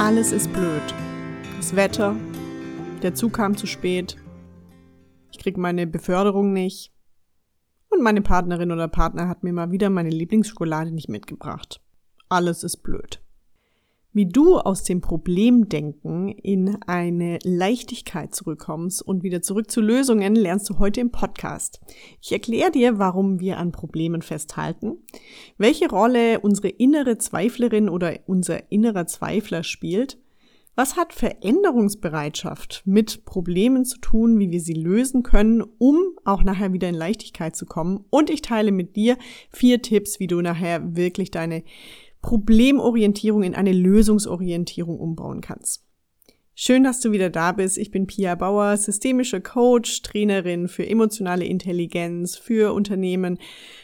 Alles 0.00 0.32
ist 0.32 0.50
blöd. 0.54 0.82
Das 1.58 1.76
Wetter, 1.76 2.16
der 3.02 3.14
Zug 3.14 3.34
kam 3.34 3.54
zu 3.54 3.66
spät, 3.66 4.16
ich 5.30 5.38
krieg 5.38 5.58
meine 5.58 5.86
Beförderung 5.86 6.54
nicht 6.54 6.90
und 7.90 8.02
meine 8.02 8.22
Partnerin 8.22 8.72
oder 8.72 8.88
Partner 8.88 9.28
hat 9.28 9.42
mir 9.42 9.52
mal 9.52 9.72
wieder 9.72 9.90
meine 9.90 10.08
Lieblingsschokolade 10.08 10.90
nicht 10.90 11.10
mitgebracht. 11.10 11.82
Alles 12.30 12.64
ist 12.64 12.78
blöd. 12.78 13.22
Wie 14.12 14.26
du 14.26 14.58
aus 14.58 14.82
dem 14.82 15.00
Problemdenken 15.00 16.30
in 16.30 16.82
eine 16.82 17.38
Leichtigkeit 17.44 18.34
zurückkommst 18.34 19.02
und 19.02 19.22
wieder 19.22 19.40
zurück 19.40 19.70
zu 19.70 19.80
Lösungen, 19.80 20.34
lernst 20.34 20.68
du 20.68 20.80
heute 20.80 21.00
im 21.00 21.12
Podcast. 21.12 21.80
Ich 22.20 22.32
erkläre 22.32 22.72
dir, 22.72 22.98
warum 22.98 23.38
wir 23.38 23.58
an 23.58 23.70
Problemen 23.70 24.22
festhalten, 24.22 24.96
welche 25.58 25.88
Rolle 25.88 26.40
unsere 26.40 26.70
innere 26.70 27.18
Zweiflerin 27.18 27.88
oder 27.88 28.18
unser 28.26 28.72
innerer 28.72 29.06
Zweifler 29.06 29.62
spielt, 29.62 30.18
was 30.74 30.96
hat 30.96 31.12
Veränderungsbereitschaft 31.12 32.82
mit 32.86 33.24
Problemen 33.24 33.84
zu 33.84 33.98
tun, 33.98 34.40
wie 34.40 34.50
wir 34.50 34.60
sie 34.60 34.72
lösen 34.72 35.22
können, 35.22 35.62
um 35.78 35.98
auch 36.24 36.42
nachher 36.42 36.72
wieder 36.72 36.88
in 36.88 36.96
Leichtigkeit 36.96 37.54
zu 37.54 37.64
kommen. 37.64 38.04
Und 38.10 38.28
ich 38.28 38.42
teile 38.42 38.72
mit 38.72 38.96
dir 38.96 39.18
vier 39.52 39.82
Tipps, 39.82 40.18
wie 40.18 40.26
du 40.26 40.40
nachher 40.40 40.96
wirklich 40.96 41.30
deine 41.30 41.62
Problemorientierung 42.22 43.42
in 43.42 43.54
eine 43.54 43.72
Lösungsorientierung 43.72 44.98
umbauen 44.98 45.40
kannst. 45.40 45.84
Schön, 46.54 46.84
dass 46.84 47.00
du 47.00 47.10
wieder 47.12 47.30
da 47.30 47.52
bist. 47.52 47.78
Ich 47.78 47.90
bin 47.90 48.06
Pia 48.06 48.34
Bauer, 48.34 48.76
systemische 48.76 49.40
Coach, 49.40 50.02
Trainerin 50.02 50.68
für 50.68 50.86
emotionale 50.86 51.46
Intelligenz, 51.46 52.36
für 52.36 52.74
Unternehmen, 52.74 53.38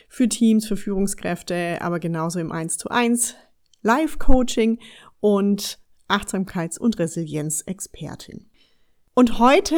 für 0.08 0.28
Teams, 0.28 0.68
für 0.68 0.76
Führungskräfte, 0.76 1.78
aber 1.80 2.00
genauso 2.00 2.38
im 2.38 2.52
1 2.52 2.76
zu 2.76 2.90
1 2.90 3.34
Live-Coaching 3.82 4.78
und 5.20 5.78
Achtsamkeits- 6.08 6.78
und 6.78 6.98
Resilienz-Expertin. 6.98 8.50
Und 9.14 9.38
heute 9.38 9.76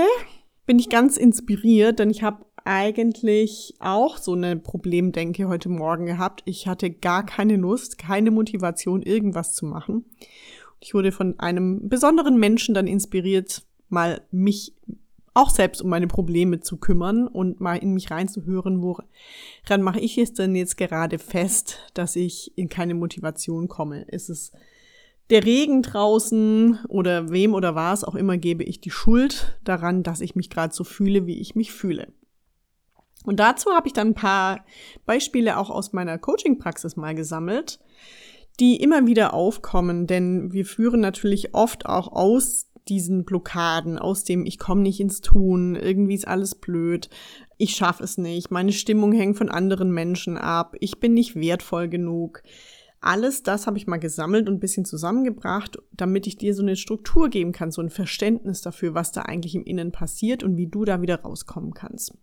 bin 0.67 0.79
ich 0.79 0.89
ganz 0.89 1.17
inspiriert, 1.17 2.01
denn 2.01 2.11
ich 2.11 2.23
habe 2.23 2.48
eigentlich 2.65 3.75
auch 3.81 4.19
so 4.19 4.35
eine 4.35 4.57
Problemdenke 4.57 5.49
heute 5.49 5.69
Morgen 5.69 6.07
gehabt. 6.07 6.43
Ich 6.45 6.67
hatte 6.67 6.91
gar 6.91 7.25
keine 7.25 7.57
Lust, 7.57 7.99
keine 7.99 8.31
Motivation, 8.31 9.03
irgendwas 9.03 9.55
zu 9.55 9.67
machen. 9.67 10.05
Ich 10.81 10.95
wurde 10.95 11.13
von 11.13 11.39
einem 11.41 11.89
besonderen 11.89 12.39
Menschen 12.39 12.75
dann 12.75 12.87
inspiriert, 12.87 13.63
mal 13.89 14.21
mich 14.31 14.75
auch 15.35 15.51
selbst 15.51 15.83
um 15.83 15.89
meine 15.89 16.09
Probleme 16.09 16.61
zu 16.61 16.79
kümmern 16.79 17.29
und 17.29 17.61
mal 17.61 17.77
in 17.77 17.95
mich 17.95 18.11
reinzuhören, 18.11 18.83
woran 18.83 19.83
mache 19.83 20.01
ich 20.01 20.19
es 20.19 20.33
denn 20.33 20.57
jetzt 20.57 20.77
gerade 20.77 21.19
fest, 21.19 21.79
dass 21.95 22.17
ich 22.17 22.53
in 22.57 22.69
keine 22.69 22.95
Motivation 22.95 23.69
komme? 23.69 24.03
Ist 24.03 24.31
es 24.31 24.53
der 25.31 25.45
Regen 25.45 25.83
draußen 25.83 26.81
oder 26.89 27.31
wem 27.31 27.55
oder 27.55 27.75
was 27.75 28.03
auch 28.03 28.15
immer 28.15 28.37
gebe 28.37 28.65
ich 28.65 28.81
die 28.81 28.91
Schuld 28.91 29.59
daran, 29.63 30.03
dass 30.03 30.21
ich 30.21 30.35
mich 30.35 30.51
gerade 30.51 30.75
so 30.75 30.85
fühle, 30.85 31.27
wie 31.27 31.39
ich 31.39 31.55
mich 31.55 31.73
fühle? 31.73 32.09
Und 33.25 33.41
dazu 33.41 33.71
habe 33.73 33.87
ich 33.87 33.93
dann 33.93 34.09
ein 34.09 34.15
paar 34.15 34.65
Beispiele 35.05 35.59
auch 35.59 35.71
aus 35.71 35.93
meiner 35.93 36.19
Coaching-Praxis 36.19 36.97
mal 36.97 37.15
gesammelt, 37.15 37.81
die 38.61 38.77
immer 38.77 39.07
wieder 39.07 39.35
aufkommen, 39.35 40.07
denn 40.07 40.53
wir 40.53 40.65
führen 40.65 41.01
natürlich 41.01 41.55
oft 41.55 41.87
auch 41.87 42.09
aus 42.09 42.67
diesen 42.89 43.25
Blockaden, 43.25 43.99
aus 43.99 44.25
dem 44.25 44.47
ich 44.47 44.59
komme 44.59 44.83
nicht 44.83 45.01
ins 45.01 45.21
Tun, 45.21 45.77
irgendwie 45.77 46.15
ist 46.15 46.27
alles 46.27 46.55
blöd, 46.55 47.11
ich 47.57 47.73
schaffe 47.73 48.03
es 48.05 48.19
nicht, 48.19 48.51
meine 48.51 48.73
Stimmung 48.73 49.13
hängt 49.13 49.37
von 49.37 49.49
anderen 49.49 49.91
Menschen 49.91 50.39
ab, 50.39 50.75
ich 50.81 50.99
bin 50.99 51.15
nicht 51.15 51.37
wertvoll 51.37 51.89
genug. 51.89 52.43
Alles 53.01 53.45
das 53.45 53.69
habe 53.69 53.79
ich 53.79 53.87
mal 53.87 53.99
gesammelt 53.99 54.49
und 54.49 54.57
ein 54.57 54.61
bisschen 54.61 54.85
zusammengebracht, 54.85 55.79
damit 55.93 56.27
ich 56.27 56.37
dir 56.37 56.53
so 56.53 56.63
eine 56.63 56.75
Struktur 56.75 57.29
geben 57.29 57.53
kann, 57.53 57.71
so 57.71 57.81
ein 57.81 57.91
Verständnis 57.91 58.61
dafür, 58.61 58.95
was 58.95 59.13
da 59.13 59.23
eigentlich 59.23 59.55
im 59.55 59.63
Innen 59.63 59.93
passiert 59.93 60.43
und 60.43 60.57
wie 60.57 60.67
du 60.67 60.85
da 60.85 61.01
wieder 61.01 61.21
rauskommen 61.21 61.75
kannst. 61.75 62.15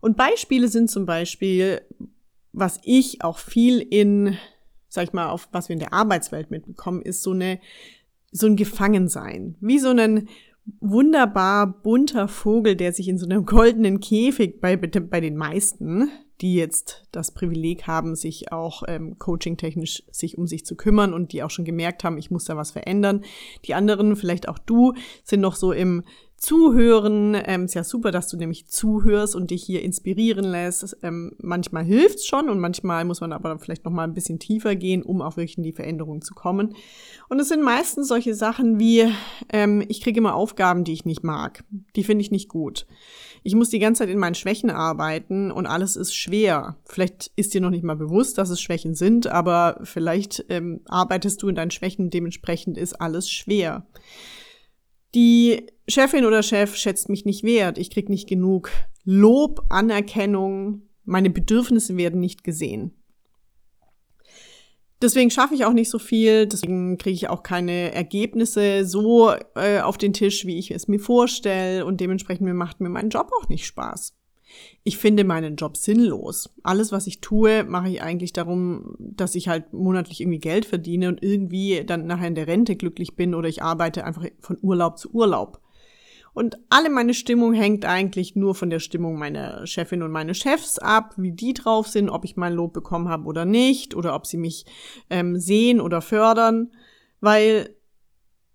Und 0.00 0.16
Beispiele 0.16 0.68
sind 0.68 0.90
zum 0.90 1.06
Beispiel, 1.06 1.82
was 2.52 2.80
ich 2.82 3.22
auch 3.22 3.38
viel 3.38 3.80
in, 3.80 4.36
sag 4.88 5.04
ich 5.04 5.12
mal, 5.12 5.28
auf 5.28 5.48
was 5.52 5.68
wir 5.68 5.74
in 5.74 5.80
der 5.80 5.92
Arbeitswelt 5.92 6.50
mitbekommen, 6.50 7.02
ist 7.02 7.22
so 7.22 7.32
eine, 7.32 7.60
so 8.32 8.46
ein 8.46 8.56
Gefangensein. 8.56 9.56
Wie 9.60 9.78
so 9.78 9.90
ein 9.90 10.28
wunderbar 10.80 11.66
bunter 11.66 12.28
Vogel, 12.28 12.76
der 12.76 12.92
sich 12.92 13.08
in 13.08 13.18
so 13.18 13.26
einem 13.26 13.44
goldenen 13.44 14.00
Käfig 14.00 14.60
bei, 14.60 14.76
bei 14.76 15.20
den 15.20 15.36
meisten, 15.36 16.10
die 16.40 16.54
jetzt 16.54 17.06
das 17.12 17.32
Privileg 17.32 17.86
haben, 17.86 18.16
sich 18.16 18.50
auch 18.50 18.82
ähm, 18.88 19.18
coaching-technisch 19.18 20.04
sich 20.10 20.38
um 20.38 20.46
sich 20.46 20.64
zu 20.64 20.74
kümmern 20.74 21.12
und 21.12 21.32
die 21.32 21.42
auch 21.42 21.50
schon 21.50 21.64
gemerkt 21.64 22.02
haben, 22.02 22.18
ich 22.18 22.30
muss 22.30 22.44
da 22.44 22.56
was 22.56 22.70
verändern. 22.70 23.24
Die 23.66 23.74
anderen, 23.74 24.16
vielleicht 24.16 24.48
auch 24.48 24.58
du, 24.58 24.94
sind 25.22 25.40
noch 25.40 25.56
so 25.56 25.72
im 25.72 26.02
Zuhören. 26.40 27.36
Ähm, 27.44 27.66
ist 27.66 27.74
ja 27.74 27.84
super, 27.84 28.10
dass 28.10 28.28
du 28.28 28.38
nämlich 28.38 28.66
zuhörst 28.66 29.36
und 29.36 29.50
dich 29.50 29.62
hier 29.62 29.82
inspirieren 29.82 30.46
lässt. 30.46 30.96
Ähm, 31.02 31.32
manchmal 31.38 31.84
hilft's 31.84 32.26
schon 32.26 32.48
und 32.48 32.58
manchmal 32.58 33.04
muss 33.04 33.20
man 33.20 33.34
aber 33.34 33.58
vielleicht 33.58 33.84
noch 33.84 33.92
mal 33.92 34.04
ein 34.04 34.14
bisschen 34.14 34.38
tiefer 34.38 34.74
gehen, 34.74 35.02
um 35.02 35.20
auch 35.20 35.36
wirklich 35.36 35.58
in 35.58 35.64
die 35.64 35.74
Veränderung 35.74 36.22
zu 36.22 36.34
kommen. 36.34 36.74
Und 37.28 37.40
es 37.40 37.48
sind 37.48 37.62
meistens 37.62 38.08
solche 38.08 38.34
Sachen 38.34 38.80
wie, 38.80 39.06
ähm, 39.52 39.84
ich 39.88 40.00
kriege 40.00 40.18
immer 40.18 40.34
Aufgaben, 40.34 40.84
die 40.84 40.94
ich 40.94 41.04
nicht 41.04 41.22
mag. 41.22 41.62
Die 41.94 42.04
finde 42.04 42.22
ich 42.22 42.30
nicht 42.30 42.48
gut. 42.48 42.86
Ich 43.42 43.54
muss 43.54 43.68
die 43.68 43.78
ganze 43.78 44.00
Zeit 44.00 44.08
in 44.08 44.18
meinen 44.18 44.34
Schwächen 44.34 44.70
arbeiten 44.70 45.50
und 45.50 45.66
alles 45.66 45.94
ist 45.94 46.14
schwer. 46.14 46.78
Vielleicht 46.84 47.32
ist 47.36 47.52
dir 47.52 47.60
noch 47.60 47.70
nicht 47.70 47.84
mal 47.84 47.96
bewusst, 47.96 48.38
dass 48.38 48.48
es 48.48 48.62
Schwächen 48.62 48.94
sind, 48.94 49.26
aber 49.26 49.80
vielleicht 49.84 50.46
ähm, 50.48 50.80
arbeitest 50.86 51.42
du 51.42 51.48
in 51.48 51.54
deinen 51.54 51.70
Schwächen, 51.70 52.08
dementsprechend 52.08 52.78
ist 52.78 52.98
alles 52.98 53.30
schwer. 53.30 53.86
Die 55.14 55.66
Chefin 55.88 56.24
oder 56.24 56.42
Chef 56.42 56.76
schätzt 56.76 57.08
mich 57.08 57.24
nicht 57.24 57.42
wert. 57.42 57.78
Ich 57.78 57.90
krieg 57.90 58.08
nicht 58.08 58.28
genug 58.28 58.70
Lob, 59.04 59.64
Anerkennung. 59.68 60.82
Meine 61.04 61.30
Bedürfnisse 61.30 61.96
werden 61.96 62.20
nicht 62.20 62.44
gesehen. 62.44 62.94
Deswegen 65.02 65.30
schaffe 65.30 65.54
ich 65.54 65.64
auch 65.64 65.72
nicht 65.72 65.88
so 65.88 65.98
viel, 65.98 66.46
deswegen 66.46 66.98
kriege 66.98 67.14
ich 67.14 67.30
auch 67.30 67.42
keine 67.42 67.92
Ergebnisse 67.94 68.84
so 68.84 69.32
äh, 69.54 69.80
auf 69.80 69.96
den 69.96 70.12
Tisch, 70.12 70.44
wie 70.44 70.58
ich 70.58 70.70
es 70.72 70.88
mir 70.88 71.00
vorstelle 71.00 71.86
und 71.86 72.02
dementsprechend 72.02 72.52
macht 72.54 72.80
mir 72.80 72.90
mein 72.90 73.08
Job 73.08 73.30
auch 73.40 73.48
nicht 73.48 73.64
Spaß. 73.64 74.14
Ich 74.82 74.96
finde 74.96 75.24
meinen 75.24 75.56
Job 75.56 75.76
sinnlos. 75.76 76.50
Alles, 76.62 76.92
was 76.92 77.06
ich 77.06 77.20
tue, 77.20 77.64
mache 77.64 77.88
ich 77.90 78.02
eigentlich 78.02 78.32
darum, 78.32 78.94
dass 78.98 79.34
ich 79.34 79.48
halt 79.48 79.72
monatlich 79.72 80.20
irgendwie 80.20 80.38
Geld 80.38 80.64
verdiene 80.64 81.08
und 81.08 81.22
irgendwie 81.22 81.84
dann 81.84 82.06
nachher 82.06 82.28
in 82.28 82.34
der 82.34 82.46
Rente 82.46 82.76
glücklich 82.76 83.16
bin 83.16 83.34
oder 83.34 83.48
ich 83.48 83.62
arbeite 83.62 84.04
einfach 84.04 84.24
von 84.40 84.58
Urlaub 84.62 84.98
zu 84.98 85.10
Urlaub. 85.12 85.60
Und 86.32 86.58
alle 86.68 86.90
meine 86.90 87.14
Stimmung 87.14 87.52
hängt 87.54 87.84
eigentlich 87.84 88.36
nur 88.36 88.54
von 88.54 88.70
der 88.70 88.78
Stimmung 88.78 89.18
meiner 89.18 89.66
Chefin 89.66 90.02
und 90.02 90.12
meines 90.12 90.38
Chefs 90.38 90.78
ab, 90.78 91.14
wie 91.16 91.32
die 91.32 91.54
drauf 91.54 91.88
sind, 91.88 92.08
ob 92.08 92.24
ich 92.24 92.36
mein 92.36 92.52
Lob 92.52 92.72
bekommen 92.72 93.08
habe 93.08 93.24
oder 93.24 93.44
nicht, 93.44 93.94
oder 93.94 94.14
ob 94.14 94.26
sie 94.26 94.36
mich 94.36 94.64
ähm, 95.10 95.38
sehen 95.38 95.80
oder 95.80 96.00
fördern. 96.00 96.70
Weil, 97.20 97.74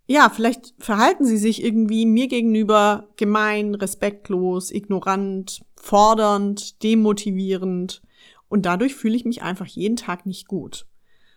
ja, 0.08 0.30
vielleicht 0.30 0.76
verhalten 0.78 1.26
sie 1.26 1.38
sich 1.38 1.64
irgendwie 1.64 2.06
mir 2.06 2.28
gegenüber 2.28 3.10
gemein, 3.18 3.76
respektlos, 3.76 4.72
ignorant, 4.72 5.66
fordernd, 5.76 6.84
demotivierend. 6.84 8.02
Und 8.48 8.66
dadurch 8.66 8.96
fühle 8.96 9.16
ich 9.16 9.26
mich 9.26 9.42
einfach 9.42 9.66
jeden 9.66 9.96
Tag 9.96 10.26
nicht 10.26 10.48
gut. 10.48 10.86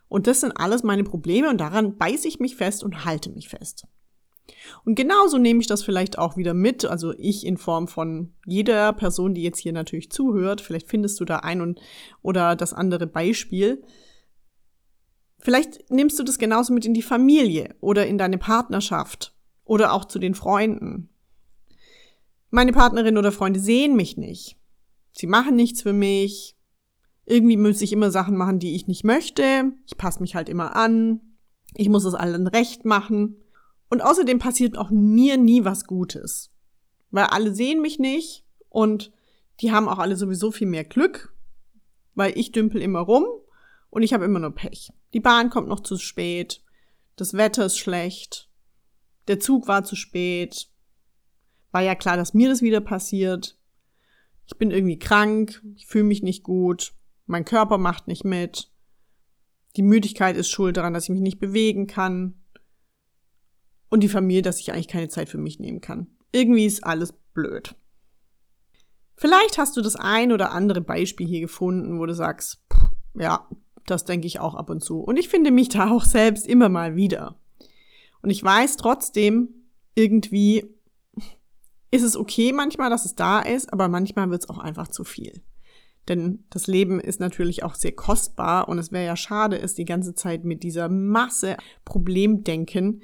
Und 0.09 0.27
das 0.27 0.41
sind 0.41 0.53
alles 0.53 0.83
meine 0.83 1.05
Probleme 1.05 1.49
und 1.49 1.59
daran 1.59 1.97
beiße 1.97 2.29
ich 2.29 2.41
mich 2.41 2.56
fest 2.56 2.83
und 2.83 3.05
halte 3.05 3.31
mich 3.31 3.49
fest. 3.49 3.87
Und 4.85 4.95
genauso 4.95 5.39
nehme 5.39 5.61
ich 5.61 5.67
das 5.67 5.83
vielleicht 5.83 6.19
auch 6.19 6.37
wieder 6.37 6.55
mit, 6.55 6.85
also 6.85 7.12
ich 7.19 7.45
in 7.45 7.59
Form 7.59 7.89
von 7.89 8.33
jeder 8.47 8.93
Person, 8.93 9.35
die 9.35 9.43
jetzt 9.43 9.59
hier 9.59 9.73
natürlich 9.73 10.11
zuhört. 10.11 10.61
Vielleicht 10.61 10.89
findest 10.89 11.21
du 11.21 11.25
da 11.25 11.37
ein 11.37 11.61
und 11.61 11.81
oder 12.23 12.56
das 12.56 12.73
andere 12.73 13.06
Beispiel. 13.06 13.83
Vielleicht 15.38 15.91
nimmst 15.91 16.19
du 16.19 16.25
das 16.25 16.38
genauso 16.38 16.73
mit 16.73 16.85
in 16.85 16.94
die 16.94 17.02
Familie 17.02 17.76
oder 17.81 18.06
in 18.06 18.19
deine 18.19 18.38
Partnerschaft 18.38 19.35
oder 19.64 19.93
auch 19.93 20.05
zu 20.05 20.19
den 20.19 20.35
Freunden. 20.35 21.11
Meine 22.50 22.73
Partnerin 22.73 23.19
oder 23.19 23.31
Freunde 23.31 23.61
sehen 23.61 23.94
mich 23.94 24.17
nicht. 24.17 24.56
Sie 25.12 25.26
machen 25.26 25.55
nichts 25.55 25.82
für 25.82 25.93
mich. 25.93 26.56
Irgendwie 27.26 27.56
muss 27.56 27.82
ich 27.82 27.93
immer 27.93 28.11
Sachen 28.11 28.37
machen, 28.37 28.58
die 28.58 28.75
ich 28.75 28.87
nicht 28.87 29.05
möchte. 29.05 29.73
Ich 29.87 29.99
passe 29.99 30.20
mich 30.20 30.35
halt 30.35 30.49
immer 30.49 30.75
an. 30.75 31.20
Ich 31.75 31.88
muss 31.88 32.05
es 32.05 32.14
allen 32.14 32.46
recht 32.46 32.84
machen. 32.84 33.37
Und 33.91 34.02
außerdem 34.02 34.38
passiert 34.38 34.79
auch 34.79 34.91
mir 34.91 35.37
nie 35.37 35.64
was 35.64 35.84
Gutes. 35.84 36.50
Weil 37.11 37.25
alle 37.25 37.55
sehen 37.55 37.81
mich 37.81 37.99
nicht 37.99 38.44
und 38.69 39.12
die 39.61 39.73
haben 39.73 39.88
auch 39.88 39.99
alle 39.99 40.17
sowieso 40.17 40.50
viel 40.50 40.67
mehr 40.67 40.84
Glück, 40.84 41.34
weil 42.14 42.38
ich 42.38 42.52
dümpel 42.52 42.81
immer 42.81 43.00
rum 43.00 43.25
und 43.91 44.02
ich 44.02 44.12
habe 44.12 44.25
immer 44.25 44.38
nur 44.38 44.55
Pech. 44.55 44.93
Die 45.12 45.20
Bahn 45.20 45.50
kommt 45.50 45.69
noch 45.69 45.81
zu 45.81 45.96
spät, 45.99 46.62
das 47.16 47.34
Wetter 47.34 47.66
ist 47.66 47.78
schlecht, 47.78 48.50
der 49.26 49.40
Zug 49.40 49.69
war 49.69 49.84
zu 49.84 49.96
spät, 49.96 50.69
war 51.70 51.82
ja 51.82 51.94
klar, 51.94 52.16
dass 52.16 52.34
mir 52.34 52.49
das 52.49 52.62
wieder 52.62 52.81
passiert. 52.81 53.58
Ich 54.46 54.56
bin 54.56 54.70
irgendwie 54.70 54.99
krank, 54.99 55.62
ich 55.76 55.87
fühle 55.87 56.05
mich 56.05 56.22
nicht 56.22 56.43
gut, 56.43 56.94
mein 57.26 57.44
Körper 57.44 57.78
macht 57.78 58.08
nicht 58.08 58.25
mit, 58.25 58.70
die 59.76 59.82
Müdigkeit 59.82 60.37
ist 60.37 60.49
schuld 60.49 60.76
daran, 60.76 60.94
dass 60.94 61.05
ich 61.05 61.10
mich 61.10 61.20
nicht 61.20 61.38
bewegen 61.38 61.87
kann, 61.87 62.43
Und 63.90 64.02
die 64.02 64.08
Familie, 64.08 64.43
dass 64.43 64.60
ich 64.60 64.72
eigentlich 64.72 64.88
keine 64.88 65.08
Zeit 65.08 65.28
für 65.28 65.38
mich 65.38 65.58
nehmen 65.60 65.81
kann. 65.81 66.08
Irgendwie 66.32 66.66
ist 66.66 66.84
alles 66.84 67.12
blöd. 67.32 67.75
Vielleicht 69.16 69.58
hast 69.58 69.76
du 69.76 69.81
das 69.81 69.96
ein 69.96 70.31
oder 70.31 70.52
andere 70.52 70.81
Beispiel 70.81 71.26
hier 71.26 71.40
gefunden, 71.40 71.99
wo 71.99 72.06
du 72.06 72.14
sagst, 72.14 72.62
ja, 73.14 73.49
das 73.90 74.05
denke 74.05 74.26
ich 74.26 74.40
auch 74.40 74.55
ab 74.55 74.70
und 74.70 74.82
zu. 74.82 75.00
Und 75.00 75.19
ich 75.19 75.29
finde 75.29 75.50
mich 75.50 75.69
da 75.69 75.90
auch 75.90 76.05
selbst 76.05 76.46
immer 76.46 76.69
mal 76.69 76.96
wieder. 76.96 77.40
Und 78.23 78.31
ich 78.31 78.43
weiß 78.43 78.76
trotzdem, 78.76 79.49
irgendwie 79.94 80.67
ist 81.90 82.02
es 82.02 82.17
okay 82.17 82.52
manchmal, 82.52 82.90
dass 82.90 83.05
es 83.05 83.14
da 83.14 83.40
ist, 83.40 83.73
aber 83.73 83.88
manchmal 83.88 84.31
wird 84.31 84.43
es 84.43 84.49
auch 84.49 84.58
einfach 84.58 84.88
zu 84.88 85.05
viel. 85.05 85.43
Denn 86.08 86.44
das 86.50 86.67
Leben 86.67 87.00
ist 87.00 87.20
natürlich 87.20 87.62
auch 87.62 87.75
sehr 87.75 87.93
kostbar 87.93 88.69
und 88.69 88.79
es 88.79 88.93
wäre 88.93 89.05
ja 89.05 89.17
schade, 89.17 89.61
es 89.61 89.75
die 89.75 89.85
ganze 89.85 90.14
Zeit 90.14 90.44
mit 90.44 90.62
dieser 90.62 90.88
Masse 90.88 91.56
Problemdenken 91.84 93.02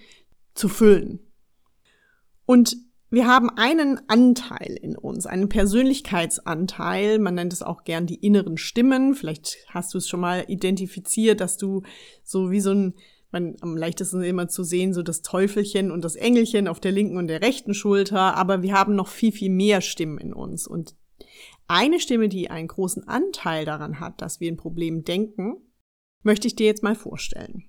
zu 0.54 0.68
füllen. 0.68 1.20
Und 2.46 2.76
wir 3.14 3.26
haben 3.26 3.50
einen 3.50 4.00
Anteil 4.08 4.78
in 4.80 4.96
uns, 4.96 5.26
einen 5.26 5.48
Persönlichkeitsanteil. 5.48 7.18
Man 7.18 7.34
nennt 7.34 7.52
es 7.52 7.62
auch 7.62 7.84
gern 7.84 8.06
die 8.06 8.16
inneren 8.16 8.56
Stimmen. 8.56 9.14
Vielleicht 9.14 9.58
hast 9.68 9.94
du 9.94 9.98
es 9.98 10.08
schon 10.08 10.20
mal 10.20 10.44
identifiziert, 10.48 11.40
dass 11.40 11.56
du 11.56 11.82
so 12.22 12.50
wie 12.50 12.60
so 12.60 12.72
ein, 12.72 12.94
man, 13.30 13.56
am 13.60 13.76
leichtesten 13.76 14.22
immer 14.22 14.48
zu 14.48 14.64
sehen, 14.64 14.94
so 14.94 15.02
das 15.02 15.22
Teufelchen 15.22 15.90
und 15.90 16.04
das 16.04 16.16
Engelchen 16.16 16.68
auf 16.68 16.80
der 16.80 16.92
linken 16.92 17.16
und 17.16 17.28
der 17.28 17.42
rechten 17.42 17.74
Schulter. 17.74 18.36
Aber 18.36 18.62
wir 18.62 18.74
haben 18.74 18.94
noch 18.94 19.08
viel, 19.08 19.32
viel 19.32 19.50
mehr 19.50 19.80
Stimmen 19.80 20.18
in 20.18 20.32
uns. 20.32 20.66
Und 20.66 20.96
eine 21.66 22.00
Stimme, 22.00 22.28
die 22.28 22.50
einen 22.50 22.68
großen 22.68 23.08
Anteil 23.08 23.64
daran 23.64 24.00
hat, 24.00 24.20
dass 24.20 24.40
wir 24.40 24.50
ein 24.50 24.56
Problem 24.56 25.04
denken, 25.04 25.56
möchte 26.22 26.46
ich 26.46 26.56
dir 26.56 26.66
jetzt 26.66 26.82
mal 26.82 26.94
vorstellen. 26.94 27.64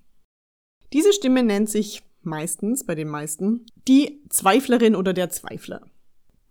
Diese 0.92 1.12
Stimme 1.12 1.42
nennt 1.42 1.68
sich 1.68 2.02
meistens, 2.26 2.84
bei 2.84 2.94
den 2.94 3.08
meisten, 3.08 3.66
die 3.88 4.22
Zweiflerin 4.28 4.94
oder 4.94 5.12
der 5.12 5.30
Zweifler. 5.30 5.82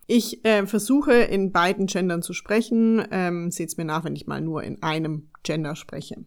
Ich 0.08 0.46
äh, 0.46 0.66
versuche 0.68 1.14
in 1.14 1.52
beiden 1.52 1.88
Gendern 1.88 2.22
zu 2.22 2.34
sprechen. 2.34 3.06
Ähm, 3.12 3.52
Seht's 3.52 3.78
mir 3.78 3.86
nach, 3.86 4.04
wenn 4.04 4.16
ich 4.16 4.28
mal 4.28 4.42
nur 4.42 4.64
in 4.64 4.82
einem 4.84 5.30
Gender 5.44 5.76
spreche. 5.76 6.26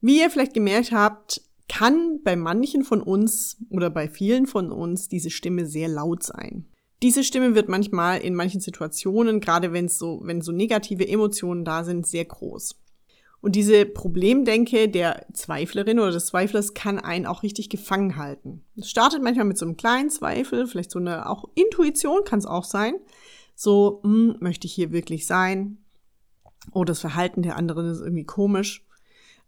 Wie 0.00 0.20
ihr 0.20 0.30
vielleicht 0.30 0.54
gemerkt 0.54 0.92
habt, 0.92 1.42
kann 1.68 2.20
bei 2.22 2.36
manchen 2.36 2.84
von 2.84 3.02
uns 3.02 3.56
oder 3.70 3.90
bei 3.90 4.08
vielen 4.08 4.46
von 4.46 4.70
uns 4.70 5.08
diese 5.08 5.30
Stimme 5.30 5.66
sehr 5.66 5.88
laut 5.88 6.22
sein. 6.22 6.66
Diese 7.02 7.24
Stimme 7.24 7.54
wird 7.54 7.68
manchmal 7.68 8.20
in 8.20 8.34
manchen 8.34 8.60
Situationen, 8.60 9.40
gerade 9.40 9.72
wenn 9.72 9.88
so, 9.88 10.20
wenn 10.24 10.40
so 10.40 10.52
negative 10.52 11.06
Emotionen 11.06 11.64
da 11.64 11.84
sind, 11.84 12.06
sehr 12.06 12.24
groß. 12.24 12.76
Und 13.44 13.56
diese 13.56 13.84
Problemdenke 13.84 14.88
der 14.88 15.26
Zweiflerin 15.34 15.98
oder 15.98 16.12
des 16.12 16.24
Zweiflers 16.24 16.72
kann 16.72 16.98
einen 16.98 17.26
auch 17.26 17.42
richtig 17.42 17.68
gefangen 17.68 18.16
halten. 18.16 18.62
Es 18.74 18.88
startet 18.88 19.22
manchmal 19.22 19.44
mit 19.44 19.58
so 19.58 19.66
einem 19.66 19.76
kleinen 19.76 20.08
Zweifel, 20.08 20.66
vielleicht 20.66 20.90
so 20.90 20.98
eine 20.98 21.28
auch 21.28 21.44
Intuition 21.54 22.24
kann 22.24 22.38
es 22.38 22.46
auch 22.46 22.64
sein. 22.64 22.94
So, 23.54 24.00
hm, 24.02 24.36
möchte 24.40 24.66
ich 24.66 24.72
hier 24.72 24.92
wirklich 24.92 25.26
sein? 25.26 25.76
Oh, 26.72 26.84
das 26.84 27.00
Verhalten 27.00 27.42
der 27.42 27.56
anderen 27.56 27.84
ist 27.84 28.00
irgendwie 28.00 28.24
komisch. 28.24 28.86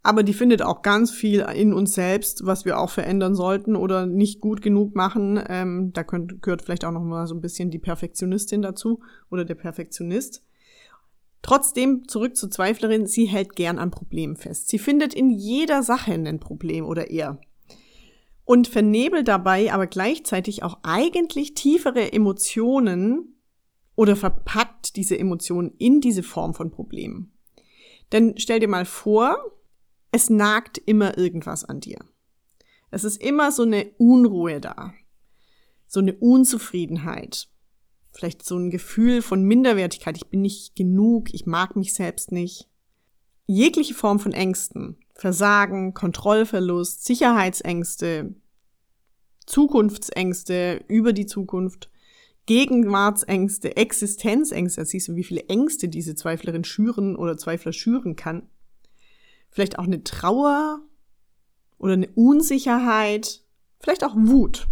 Aber 0.03 0.23
die 0.23 0.35
findet 0.35 0.61
auch 0.61 0.83
ganz 0.83 1.11
viel 1.11 1.41
in 1.55 1.73
uns 1.73 1.95
selbst, 1.95 2.45
was 2.45 2.67
wir 2.67 2.79
auch 2.79 2.91
verändern 2.91 3.35
sollten 3.35 3.77
oder 3.77 4.05
nicht 4.05 4.43
gut 4.43 4.61
genug 4.61 4.95
machen. 4.95 5.43
Ähm, 5.49 5.95
da 5.95 6.05
könnt, 6.05 6.43
gehört 6.43 6.61
vielleicht 6.61 6.85
auch 6.85 6.93
noch 6.93 7.03
mal 7.03 7.27
so 7.27 7.35
ein 7.35 7.41
bisschen 7.41 7.71
die 7.71 7.79
Perfektionistin 7.79 8.61
dazu 8.61 9.01
oder 9.31 9.47
der 9.47 9.55
Perfektionist. 9.55 10.43
Trotzdem, 11.43 12.09
zurück 12.09 12.37
zur 12.37 12.51
Zweiflerin, 12.51 13.07
sie 13.07 13.27
hält 13.27 13.55
gern 13.55 13.79
an 13.79 13.91
Problemen 13.91 14.37
fest. 14.37 14.69
Sie 14.69 14.79
findet 14.79 15.15
in 15.15 15.31
jeder 15.31 15.83
Sache 15.83 16.13
ein 16.13 16.41
Problem 16.41 16.85
oder 16.85 17.11
eher. 17.11 17.41
Und 18.45 18.69
vernebelt 18.69 19.29
dabei 19.29 19.73
aber 19.73 19.87
gleichzeitig 19.87 20.63
auch 20.63 20.79
eigentlich 20.83 21.55
tiefere 21.55 22.13
Emotionen 22.13 23.37
oder 23.97 24.15
verpackt 24.15 24.97
diese 24.97 25.19
Emotionen 25.19 25.73
in 25.79 26.01
diese 26.01 26.23
Form 26.23 26.55
von 26.55 26.71
Problemen. 26.71 27.33
Denn 28.13 28.35
stell 28.37 28.61
dir 28.61 28.69
mal 28.69 28.85
vor, 28.85 29.37
es 30.13 30.31
nagt 30.31 30.79
immer 30.79 31.19
irgendwas 31.19 31.65
an 31.65 31.81
dir. 31.81 31.99
Es 32.91 33.05
ist 33.05 33.21
immer 33.21 33.51
so 33.51 33.63
eine 33.63 33.91
Unruhe 33.99 34.61
da, 34.61 34.95
so 35.87 36.01
eine 36.01 36.15
Unzufriedenheit, 36.15 37.49
vielleicht 38.17 38.45
so 38.45 38.57
ein 38.57 38.71
Gefühl 38.71 39.21
von 39.21 39.43
Minderwertigkeit, 39.43 40.17
ich 40.17 40.29
bin 40.29 40.41
nicht 40.41 40.75
genug, 40.75 41.33
ich 41.35 41.45
mag 41.47 41.77
mich 41.77 41.93
selbst 41.93 42.33
nicht. 42.33 42.69
Jegliche 43.47 43.95
Form 43.95 44.19
von 44.19 44.33
Ängsten, 44.33 44.97
Versagen, 45.15 45.93
Kontrollverlust, 45.93 47.05
Sicherheitsängste, 47.05 48.35
Zukunftsängste 49.45 50.85
über 50.89 51.13
die 51.13 51.27
Zukunft, 51.27 51.91
Gegenwartsängste, 52.47 53.77
Existenzängste, 53.77 54.81
da 54.81 54.85
siehst 54.87 55.09
du, 55.09 55.17
wie 55.17 55.25
viele 55.25 55.49
Ängste 55.49 55.89
diese 55.89 56.15
Zweiflerin 56.15 56.65
schüren 56.65 57.17
oder 57.17 57.37
Zweifler 57.37 57.73
schüren 57.73 58.17
kann. 58.17 58.49
Vielleicht 59.51 59.79
auch 59.79 59.85
eine 59.85 60.05
Trauer 60.05 60.81
oder 61.79 61.93
eine 61.93 62.09
Unsicherheit, 62.15 63.43
vielleicht 63.79 64.05
auch 64.05 64.15
Wut. 64.17 64.69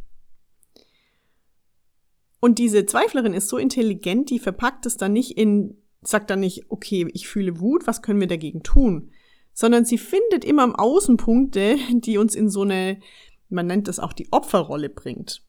Und 2.44 2.58
diese 2.58 2.85
Zweiflerin 2.85 3.32
ist 3.32 3.49
so 3.49 3.56
intelligent, 3.56 4.29
die 4.29 4.38
verpackt 4.38 4.85
es 4.85 4.99
dann 4.99 5.14
nicht 5.14 5.38
in, 5.38 5.79
sagt 6.02 6.29
dann 6.29 6.41
nicht, 6.41 6.67
okay, 6.69 7.08
ich 7.14 7.26
fühle 7.26 7.58
Wut, 7.58 7.87
was 7.87 8.02
können 8.02 8.20
wir 8.20 8.26
dagegen 8.26 8.62
tun? 8.62 9.12
Sondern 9.55 9.87
sie 9.87 9.96
findet 9.96 10.44
immer 10.44 10.64
im 10.64 10.75
Außenpunkte, 10.75 11.79
die 11.94 12.19
uns 12.19 12.35
in 12.35 12.50
so 12.50 12.61
eine, 12.61 13.00
man 13.49 13.67
nennt 13.67 13.88
das 13.88 13.99
auch 13.99 14.12
die 14.12 14.31
Opferrolle 14.31 14.91
bringt. 14.91 15.43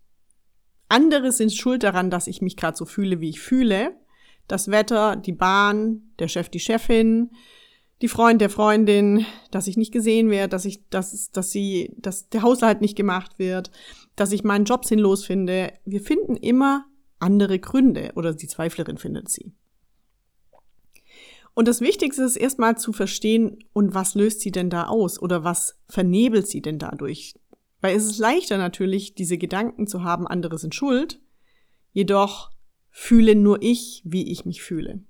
Andere 0.88 1.34
sind 1.34 1.52
schuld 1.52 1.84
daran, 1.84 2.10
dass 2.10 2.28
ich 2.28 2.42
mich 2.42 2.56
gerade 2.56 2.78
so 2.78 2.86
fühle, 2.86 3.20
wie 3.20 3.32
ich 3.32 3.42
fühle. 3.42 3.98
Das 4.48 4.72
Wetter, 4.72 5.18
die 5.18 5.34
Bahn, 5.34 6.14
der 6.18 6.30
Chef, 6.30 6.48
die 6.48 6.62
Chefin, 6.62 7.32
die 8.02 8.08
Freund 8.08 8.42
der 8.42 8.50
Freundin, 8.50 9.26
dass 9.52 9.68
ich 9.68 9.78
nicht 9.78 9.92
gesehen 9.92 10.30
werde, 10.30 10.50
dass 10.50 10.66
ich, 10.66 10.88
dass, 10.90 11.32
dass 11.32 11.52
sie, 11.52 11.94
dass 11.98 12.30
der 12.30 12.42
Haushalt 12.42 12.82
nicht 12.82 12.96
gemacht 12.96 13.40
wird, 13.40 13.72
dass 14.16 14.32
ich 14.32 14.44
meinen 14.44 14.66
Job 14.66 14.86
sinnlos 14.86 15.26
finde. 15.26 15.74
Wir 15.86 16.02
finden 16.02 16.36
immer 16.36 16.86
andere 17.20 17.60
Gründe 17.60 18.12
oder 18.16 18.34
die 18.34 18.48
Zweiflerin 18.48 18.98
findet 18.98 19.30
sie. 19.30 19.54
Und 21.54 21.70
das 21.70 21.80
Wichtigste 21.80 22.24
ist 22.24 22.36
erstmal 22.36 22.78
zu 22.78 22.92
verstehen, 22.92 23.64
und 23.72 23.94
was 23.94 24.14
löst 24.14 24.42
sie 24.42 24.52
denn 24.52 24.70
da 24.70 24.88
aus 24.88 25.22
oder 25.22 25.46
was 25.46 25.80
vernebelt 25.88 26.48
sie 26.48 26.62
denn 26.62 26.80
dadurch? 26.80 27.34
Weil 27.80 27.96
es 27.96 28.06
ist 28.06 28.20
leichter 28.20 28.58
natürlich, 28.58 29.16
diese 29.16 29.38
Gedanken 29.38 29.88
zu 29.88 30.04
haben, 30.04 30.28
andere 30.28 30.58
sind 30.58 30.76
schuld, 30.76 31.22
jedoch 31.94 32.52
fühle 32.90 33.36
nur 33.36 33.62
ich, 33.62 34.02
wie 34.04 34.30
ich 34.32 34.44
mich 34.44 34.62
fühle. 34.64 35.02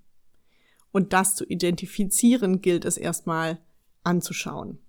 Und 0.96 1.12
das 1.12 1.36
zu 1.36 1.44
identifizieren 1.44 2.62
gilt 2.62 2.86
es 2.86 2.96
erstmal 2.96 3.60
anzuschauen. 4.04 4.80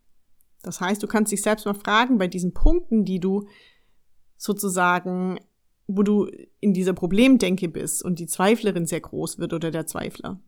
Das 0.62 0.80
heißt, 0.80 1.02
du 1.02 1.08
kannst 1.08 1.32
dich 1.32 1.42
selbst 1.42 1.66
mal 1.66 1.74
fragen 1.74 2.16
bei 2.16 2.28
diesen 2.28 2.54
Punkten, 2.54 3.04
die 3.04 3.18
du 3.18 3.48
sozusagen, 4.36 5.40
wo 5.88 6.04
du 6.04 6.30
in 6.60 6.74
dieser 6.74 6.92
Problemdenke 6.92 7.68
bist 7.68 8.04
und 8.04 8.20
die 8.20 8.28
Zweiflerin 8.28 8.86
sehr 8.86 9.00
groß 9.00 9.40
wird 9.40 9.52
oder 9.52 9.72
der 9.72 9.88
Zweifler. 9.88 10.40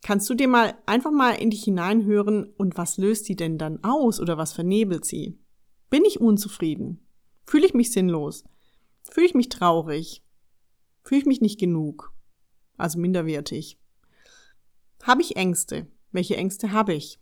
Kannst 0.00 0.30
du 0.30 0.34
dir 0.34 0.46
mal 0.46 0.76
einfach 0.86 1.10
mal 1.10 1.32
in 1.32 1.50
dich 1.50 1.64
hineinhören 1.64 2.44
und 2.44 2.76
was 2.76 2.98
löst 2.98 3.28
die 3.28 3.34
denn 3.34 3.58
dann 3.58 3.82
aus 3.82 4.20
oder 4.20 4.38
was 4.38 4.52
vernebelt 4.52 5.04
sie? 5.04 5.40
Bin 5.90 6.04
ich 6.04 6.20
unzufrieden? 6.20 7.04
Fühle 7.46 7.66
ich 7.66 7.74
mich 7.74 7.90
sinnlos? 7.90 8.44
Fühle 9.10 9.26
ich 9.26 9.34
mich 9.34 9.48
traurig? 9.48 10.22
Fühle 11.02 11.22
ich 11.22 11.26
mich 11.26 11.40
nicht 11.40 11.58
genug? 11.58 12.12
Also 12.76 13.00
minderwertig? 13.00 13.76
Habe 15.02 15.22
ich 15.22 15.36
Ängste? 15.36 15.86
Welche 16.12 16.36
Ängste 16.36 16.72
habe 16.72 16.94
ich? 16.94 17.18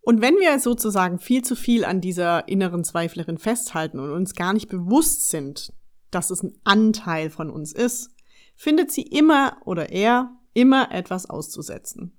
Und 0.00 0.20
wenn 0.20 0.34
wir 0.34 0.58
sozusagen 0.58 1.18
viel 1.18 1.42
zu 1.42 1.56
viel 1.56 1.84
an 1.84 2.00
dieser 2.00 2.46
inneren 2.46 2.84
Zweiflerin 2.84 3.38
festhalten 3.38 3.98
und 3.98 4.10
uns 4.10 4.34
gar 4.34 4.52
nicht 4.52 4.68
bewusst 4.68 5.30
sind, 5.30 5.72
dass 6.10 6.30
es 6.30 6.42
ein 6.42 6.58
Anteil 6.64 7.30
von 7.30 7.50
uns 7.50 7.72
ist, 7.72 8.10
findet 8.54 8.92
sie 8.92 9.02
immer 9.02 9.56
oder 9.64 9.90
er 9.90 10.36
immer 10.52 10.92
etwas 10.92 11.28
auszusetzen. 11.28 12.12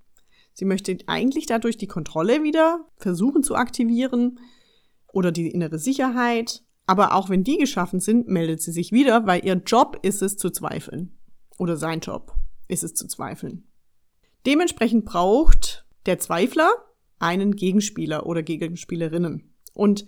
Sie 0.54 0.66
möchte 0.66 0.98
eigentlich 1.08 1.46
dadurch 1.46 1.78
die 1.78 1.88
Kontrolle 1.88 2.42
wieder 2.42 2.88
versuchen 2.98 3.44
zu 3.44 3.56
aktivieren 3.56 4.40
oder 5.12 5.32
die 5.32 5.50
innere 5.50 5.80
Sicherheit. 5.80 6.64
Aber 6.88 7.14
auch 7.14 7.30
wenn 7.30 7.44
die 7.44 7.58
geschaffen 7.58 8.00
sind, 8.00 8.28
meldet 8.28 8.62
sie 8.62 8.72
sich 8.72 8.92
wieder, 8.92 9.26
weil 9.26 9.46
ihr 9.46 9.62
Job 9.66 10.00
ist 10.02 10.22
es 10.22 10.38
zu 10.38 10.50
zweifeln. 10.50 11.18
Oder 11.58 11.78
sein 11.78 12.00
Job 12.00 12.36
ist 12.68 12.84
es 12.84 12.94
zu 12.94 13.08
zweifeln. 13.08 13.68
Dementsprechend 14.46 15.06
braucht 15.06 15.86
der 16.06 16.20
Zweifler 16.20 16.72
einen 17.20 17.56
Gegenspieler 17.56 18.26
oder 18.26 18.44
Gegenspielerinnen. 18.44 19.54
Und 19.74 20.06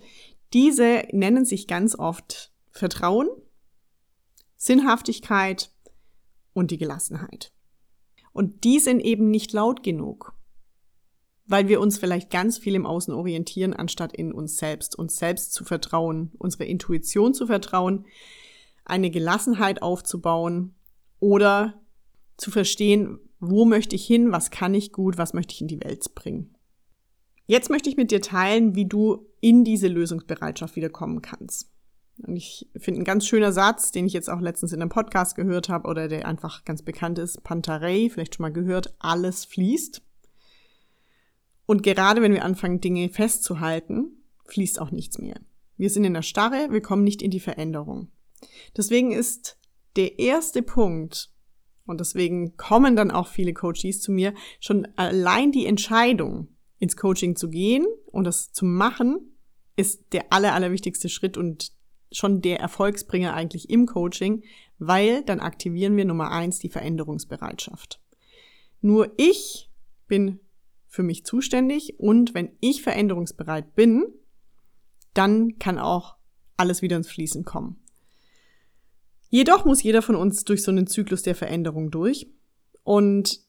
diese 0.52 1.02
nennen 1.12 1.44
sich 1.44 1.66
ganz 1.66 1.98
oft 1.98 2.52
Vertrauen, 2.70 3.28
Sinnhaftigkeit 4.56 5.72
und 6.52 6.70
die 6.70 6.78
Gelassenheit. 6.78 7.52
Und 8.32 8.64
die 8.64 8.78
sind 8.78 9.00
eben 9.00 9.30
nicht 9.30 9.52
laut 9.52 9.82
genug. 9.82 10.34
weil 11.48 11.66
wir 11.66 11.80
uns 11.80 11.98
vielleicht 11.98 12.30
ganz 12.30 12.58
viel 12.58 12.74
im 12.74 12.86
Außen 12.86 13.12
orientieren, 13.14 13.72
anstatt 13.72 14.14
in 14.14 14.32
uns 14.32 14.58
selbst, 14.58 14.96
uns 14.96 15.16
selbst 15.16 15.54
zu 15.54 15.64
vertrauen, 15.64 16.30
unsere 16.38 16.66
Intuition 16.66 17.32
zu 17.32 17.46
vertrauen, 17.46 18.06
eine 18.84 19.10
Gelassenheit 19.10 19.80
aufzubauen 19.80 20.74
oder 21.20 21.80
zu 22.36 22.50
verstehen, 22.50 23.18
wo 23.40 23.64
möchte 23.64 23.96
ich 23.96 24.06
hin, 24.06 24.32
was 24.32 24.50
kann 24.50 24.74
ich 24.74 24.92
gut, 24.92 25.18
was 25.18 25.34
möchte 25.34 25.54
ich 25.54 25.60
in 25.60 25.68
die 25.68 25.82
Welt 25.82 26.14
bringen. 26.14 26.54
Jetzt 27.46 27.70
möchte 27.70 27.88
ich 27.88 27.96
mit 27.96 28.10
dir 28.10 28.20
teilen, 28.20 28.74
wie 28.74 28.86
du 28.86 29.26
in 29.40 29.64
diese 29.64 29.88
Lösungsbereitschaft 29.88 30.76
wiederkommen 30.76 31.22
kannst. 31.22 31.70
Und 32.26 32.36
ich 32.36 32.68
finde 32.76 33.00
ein 33.00 33.04
ganz 33.04 33.26
schöner 33.26 33.52
Satz, 33.52 33.92
den 33.92 34.06
ich 34.06 34.12
jetzt 34.12 34.28
auch 34.28 34.40
letztens 34.40 34.72
in 34.72 34.82
einem 34.82 34.90
Podcast 34.90 35.36
gehört 35.36 35.68
habe 35.68 35.88
oder 35.88 36.08
der 36.08 36.26
einfach 36.26 36.64
ganz 36.64 36.82
bekannt 36.82 37.18
ist, 37.18 37.44
Pantarei, 37.44 38.10
vielleicht 38.12 38.34
schon 38.34 38.42
mal 38.42 38.52
gehört, 38.52 38.94
alles 38.98 39.44
fließt. 39.44 40.02
Und 41.66 41.82
gerade 41.82 42.22
wenn 42.22 42.32
wir 42.32 42.44
anfangen, 42.44 42.80
Dinge 42.80 43.08
festzuhalten, 43.08 44.22
fließt 44.46 44.80
auch 44.80 44.90
nichts 44.90 45.18
mehr. 45.18 45.40
Wir 45.76 45.90
sind 45.90 46.04
in 46.04 46.14
der 46.14 46.22
Starre, 46.22 46.68
wir 46.70 46.82
kommen 46.82 47.04
nicht 47.04 47.22
in 47.22 47.30
die 47.30 47.40
Veränderung. 47.40 48.08
Deswegen 48.76 49.12
ist 49.12 49.58
der 49.96 50.18
erste 50.18 50.62
Punkt, 50.62 51.30
und 51.88 52.00
deswegen 52.00 52.56
kommen 52.56 52.96
dann 52.96 53.10
auch 53.10 53.28
viele 53.28 53.54
Coaches 53.54 54.00
zu 54.00 54.12
mir, 54.12 54.34
schon 54.60 54.86
allein 54.96 55.52
die 55.52 55.66
Entscheidung, 55.66 56.48
ins 56.78 56.96
Coaching 56.96 57.34
zu 57.34 57.48
gehen 57.50 57.86
und 58.06 58.24
das 58.24 58.52
zu 58.52 58.64
machen, 58.64 59.36
ist 59.76 60.12
der 60.12 60.32
aller, 60.32 60.54
allerwichtigste 60.54 61.08
Schritt 61.08 61.36
und 61.36 61.72
schon 62.12 62.40
der 62.40 62.60
Erfolgsbringer 62.60 63.34
eigentlich 63.34 63.68
im 63.70 63.86
Coaching, 63.86 64.44
weil 64.78 65.22
dann 65.22 65.40
aktivieren 65.40 65.96
wir 65.96 66.04
Nummer 66.04 66.30
eins 66.30 66.58
die 66.58 66.68
Veränderungsbereitschaft. 66.68 68.00
Nur 68.80 69.12
ich 69.16 69.70
bin 70.06 70.40
für 70.86 71.02
mich 71.02 71.24
zuständig 71.24 71.98
und 71.98 72.34
wenn 72.34 72.56
ich 72.60 72.82
veränderungsbereit 72.82 73.74
bin, 73.74 74.06
dann 75.14 75.58
kann 75.58 75.78
auch 75.78 76.16
alles 76.56 76.80
wieder 76.82 76.96
ins 76.96 77.10
Fließen 77.10 77.44
kommen. 77.44 77.80
Jedoch 79.28 79.64
muss 79.64 79.82
jeder 79.82 80.02
von 80.02 80.16
uns 80.16 80.44
durch 80.44 80.62
so 80.62 80.70
einen 80.70 80.86
Zyklus 80.86 81.22
der 81.22 81.34
Veränderung 81.34 81.90
durch 81.90 82.26
und 82.82 83.40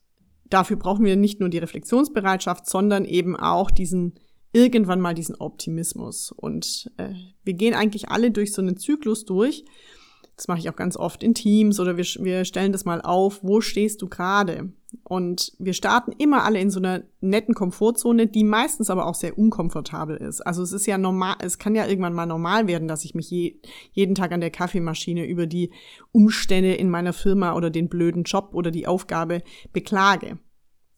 dafür 0.46 0.78
brauchen 0.78 1.06
wir 1.06 1.16
nicht 1.16 1.40
nur 1.40 1.50
die 1.50 1.58
Reflexionsbereitschaft, 1.58 2.68
sondern 2.68 3.06
eben 3.06 3.36
auch 3.36 3.72
diesen 3.72 4.20
irgendwann 4.52 5.00
mal 5.00 5.14
diesen 5.14 5.36
Optimismus. 5.36 6.32
Und 6.32 6.92
äh, 6.98 7.14
wir 7.44 7.54
gehen 7.54 7.74
eigentlich 7.74 8.10
alle 8.10 8.32
durch 8.32 8.54
so 8.54 8.62
einen 8.62 8.78
Zyklus 8.78 9.26
durch 9.26 9.64
das 10.40 10.48
mache 10.48 10.60
ich 10.60 10.70
auch 10.70 10.78
ganz 10.78 10.96
oft 10.96 11.22
in 11.22 11.34
Teams 11.34 11.82
oder 11.82 11.98
wir, 11.98 12.06
wir 12.06 12.46
stellen 12.46 12.72
das 12.72 12.86
mal 12.86 13.02
auf, 13.02 13.44
wo 13.44 13.60
stehst 13.60 14.02
du 14.02 14.08
gerade? 14.08 14.72
Und 15.04 15.52
wir 15.60 15.74
starten 15.74 16.14
immer 16.18 16.46
alle 16.46 16.62
in 16.62 16.70
so 16.70 16.80
einer 16.80 17.04
netten 17.20 17.54
Komfortzone, 17.54 18.26
die 18.26 18.46
meistens 18.46 18.90
aber 18.90 19.06
auch 19.06 19.16
sehr 19.16 19.38
unkomfortabel 19.38 20.16
ist. 20.16 20.40
Also 20.40 20.64
es 20.64 20.72
ist 20.72 20.86
ja 20.86 20.98
normal, 20.98 21.36
es 21.42 21.58
kann 21.58 21.76
ja 21.76 21.86
irgendwann 21.86 22.14
mal 22.14 22.26
normal 22.26 22.68
werden, 22.68 22.88
dass 22.88 23.04
ich 23.04 23.16
mich 23.16 23.30
je, 23.30 23.60
jeden 23.92 24.16
Tag 24.16 24.32
an 24.32 24.40
der 24.40 24.50
Kaffeemaschine 24.50 25.28
über 25.28 25.46
die 25.46 25.72
Umstände 26.14 26.74
in 26.74 26.90
meiner 26.90 27.12
Firma 27.12 27.54
oder 27.56 27.70
den 27.70 27.90
blöden 27.90 28.24
Job 28.24 28.52
oder 28.54 28.72
die 28.72 28.88
Aufgabe 28.88 29.44
beklage. 29.74 30.40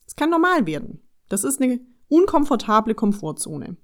Es 0.06 0.16
kann 0.16 0.30
normal 0.30 0.68
werden. 0.68 1.02
Das 1.30 1.44
ist 1.44 1.60
eine 1.60 1.80
unkomfortable 2.10 2.94
Komfortzone. 2.94 3.76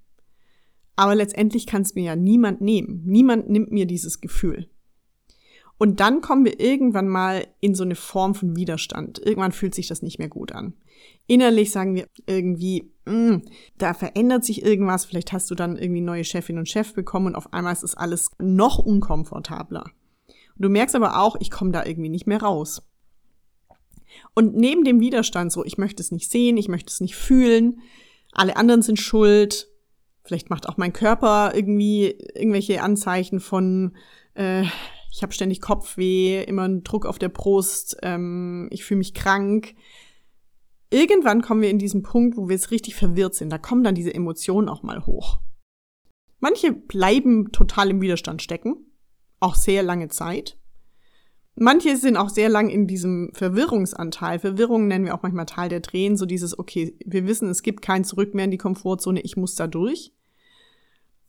Aber 0.96 1.16
letztendlich 1.16 1.66
kann 1.66 1.82
es 1.82 1.96
mir 1.96 2.04
ja 2.04 2.16
niemand 2.16 2.62
nehmen. 2.62 3.02
Niemand 3.06 3.50
nimmt 3.50 3.72
mir 3.72 3.88
dieses 3.88 4.22
Gefühl. 4.22 4.70
Und 5.78 6.00
dann 6.00 6.22
kommen 6.22 6.46
wir 6.46 6.60
irgendwann 6.60 7.08
mal 7.08 7.48
in 7.60 7.76
so 7.76 7.84
eine 7.84 7.96
Form 7.96 8.34
von 8.34 8.56
Widerstand. 8.56 9.20
Irgendwann 9.20 9.52
fühlt 9.52 9.76
sich 9.76 9.88
das 9.88 10.02
nicht 10.02 10.18
mehr 10.18 10.30
gut 10.30 10.52
an. 10.52 10.74
Innerlich 11.28 11.72
sagen 11.72 11.96
wir 11.96 12.08
irgendwie, 12.26 12.92
mm, 13.06 13.38
da 13.78 13.94
verändert 13.94 14.44
sich 14.44 14.64
irgendwas. 14.64 15.06
Vielleicht 15.06 15.34
hast 15.34 15.52
du 15.52 15.56
dann 15.56 15.78
irgendwie 15.78 16.02
neue 16.02 16.24
Chefin 16.24 16.58
und 16.58 16.68
Chef 16.68 16.94
bekommen 16.94 17.28
und 17.28 17.36
auf 17.36 17.54
einmal 17.54 17.74
ist 17.74 17.84
es 17.84 17.96
alles 17.96 18.32
noch 18.40 18.80
unkomfortabler. 18.80 19.84
Und 20.56 20.64
du 20.64 20.70
merkst 20.70 20.96
aber 20.96 21.20
auch, 21.20 21.36
ich 21.40 21.52
komme 21.52 21.72
da 21.72 21.86
irgendwie 21.86 22.10
nicht 22.10 22.26
mehr 22.26 22.42
raus. 22.42 22.82
Und 24.34 24.56
neben 24.56 24.84
dem 24.84 25.00
Widerstand 25.00 25.52
so, 25.52 25.64
ich 25.64 25.78
möchte 25.78 26.02
es 26.02 26.12
nicht 26.12 26.32
sehen, 26.32 26.58
ich 26.58 26.70
möchte 26.70 26.92
es 26.92 27.02
nicht 27.02 27.16
fühlen, 27.16 27.82
alle 28.32 28.56
anderen 28.56 28.82
sind 28.82 29.00
schuld, 29.00 29.68
vielleicht 30.24 30.50
macht 30.50 30.68
auch 30.68 30.78
mein 30.78 30.94
Körper 30.94 31.54
irgendwie 31.54 32.18
irgendwelche 32.34 32.82
Anzeichen 32.82 33.40
von, 33.40 33.96
äh, 34.34 34.64
ich 35.18 35.24
habe 35.24 35.34
ständig 35.34 35.62
Kopfweh, 35.62 36.44
immer 36.44 36.62
einen 36.62 36.84
Druck 36.84 37.08
auf 37.08 37.18
der 37.18 37.30
Brust, 37.30 37.98
ähm, 38.04 38.68
ich 38.70 38.86
fühle 38.86 39.00
mich 39.00 39.16
krank. 39.16 39.74
Irgendwann 40.92 41.42
kommen 41.42 41.64
wir 41.64 41.72
in 41.72 41.80
diesen 41.80 42.04
Punkt, 42.04 42.38
wo 42.38 42.48
wir 42.48 42.56
jetzt 42.56 42.70
richtig 42.70 42.94
verwirrt 42.94 43.34
sind. 43.34 43.50
Da 43.50 43.58
kommen 43.58 43.84
dann 43.84 43.96
diese 43.96 44.14
Emotionen 44.14 44.70
auch 44.70 44.84
mal 44.84 45.08
hoch. 45.08 45.40
Manche 46.40 46.72
bleiben 46.72 47.52
total 47.52 47.90
im 47.90 48.00
Widerstand 48.00 48.44
stecken, 48.44 48.76
auch 49.40 49.56
sehr 49.56 49.82
lange 49.82 50.10
Zeit. 50.10 50.60
Manche 51.56 51.98
sind 51.98 52.16
auch 52.16 52.30
sehr 52.30 52.50
lang 52.50 52.70
in 52.70 52.86
diesem 52.86 53.32
Verwirrungsanteil. 53.34 54.38
Verwirrung 54.38 54.88
nennen 54.88 55.06
wir 55.06 55.16
auch 55.16 55.24
manchmal 55.24 55.48
Teil 55.48 55.70
der 55.70 55.82
Tränen, 55.82 56.16
so 56.16 56.28
dieses, 56.28 56.60
okay, 56.60 56.96
wir 57.04 57.26
wissen, 57.26 57.50
es 57.50 57.64
gibt 57.64 57.82
kein 57.82 58.04
Zurück 58.04 58.36
mehr 58.36 58.46
in 58.46 58.52
die 58.52 58.60
Komfortzone, 58.60 59.22
ich 59.22 59.36
muss 59.36 59.56
da 59.56 59.66
durch. 59.66 60.14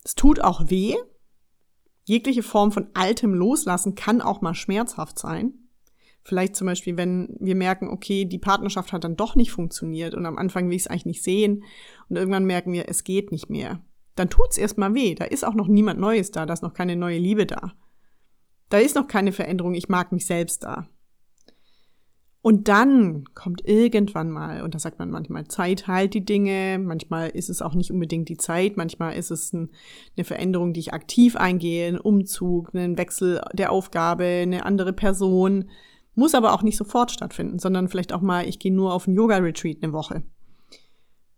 Es 0.03 0.13
tut 0.13 0.41
auch 0.41 0.69
weh, 0.69 0.95
jegliche 2.09 2.43
Form 2.43 2.71
von 2.71 2.87
Altem 2.95 3.33
loslassen 3.33 3.95
kann 3.95 4.21
auch 4.21 4.41
mal 4.41 4.55
schmerzhaft 4.55 5.19
sein. 5.19 5.53
Vielleicht 6.23 6.55
zum 6.55 6.67
Beispiel, 6.67 6.97
wenn 6.97 7.37
wir 7.39 7.55
merken, 7.55 7.87
okay, 7.87 8.25
die 8.25 8.39
Partnerschaft 8.39 8.91
hat 8.91 9.03
dann 9.03 9.15
doch 9.15 9.35
nicht 9.35 9.51
funktioniert 9.51 10.15
und 10.15 10.25
am 10.25 10.37
Anfang 10.37 10.67
will 10.67 10.75
ich 10.75 10.83
es 10.83 10.87
eigentlich 10.87 11.05
nicht 11.05 11.23
sehen 11.23 11.63
und 12.09 12.17
irgendwann 12.17 12.45
merken 12.45 12.73
wir, 12.73 12.89
es 12.89 13.03
geht 13.03 13.31
nicht 13.31 13.49
mehr. 13.49 13.81
Dann 14.15 14.29
tut's 14.29 14.57
erstmal 14.57 14.93
weh. 14.93 15.15
Da 15.15 15.25
ist 15.25 15.45
auch 15.45 15.53
noch 15.53 15.67
niemand 15.67 15.99
Neues 15.99 16.31
da, 16.31 16.45
da 16.45 16.53
ist 16.53 16.63
noch 16.63 16.73
keine 16.73 16.95
neue 16.95 17.19
Liebe 17.19 17.45
da. 17.45 17.73
Da 18.69 18.79
ist 18.79 18.95
noch 18.95 19.07
keine 19.07 19.31
Veränderung, 19.31 19.75
ich 19.75 19.87
mag 19.87 20.11
mich 20.11 20.25
selbst 20.25 20.63
da. 20.63 20.89
Und 22.41 22.69
dann 22.69 23.25
kommt 23.33 23.67
irgendwann 23.67 24.31
mal, 24.31 24.61
und 24.61 24.73
da 24.73 24.79
sagt 24.79 24.97
man 24.97 25.11
manchmal, 25.11 25.47
Zeit 25.47 25.87
heilt 25.87 26.13
die 26.13 26.23
Dinge, 26.23 26.79
manchmal 26.79 27.29
ist 27.29 27.49
es 27.49 27.61
auch 27.61 27.73
nicht 27.73 27.91
unbedingt 27.91 28.29
die 28.29 28.37
Zeit, 28.37 28.77
manchmal 28.77 29.15
ist 29.15 29.29
es 29.29 29.51
ein, 29.51 29.71
eine 30.15 30.23
Veränderung, 30.23 30.71
die 30.71 30.79
ich 30.79 30.93
aktiv 30.93 31.35
eingehe, 31.35 31.89
ein 31.89 31.99
Umzug, 31.99 32.73
ein 32.73 32.97
Wechsel 32.97 33.41
der 33.53 33.73
Aufgabe, 33.73 34.23
eine 34.23 34.65
andere 34.65 34.93
Person, 34.93 35.69
muss 36.15 36.33
aber 36.33 36.53
auch 36.53 36.63
nicht 36.63 36.77
sofort 36.77 37.11
stattfinden, 37.11 37.59
sondern 37.59 37.89
vielleicht 37.89 38.13
auch 38.13 38.21
mal, 38.21 38.47
ich 38.47 38.59
gehe 38.59 38.73
nur 38.73 38.93
auf 38.93 39.07
ein 39.07 39.15
Yoga-Retreat 39.15 39.83
eine 39.83 39.91
Woche. 39.91 40.23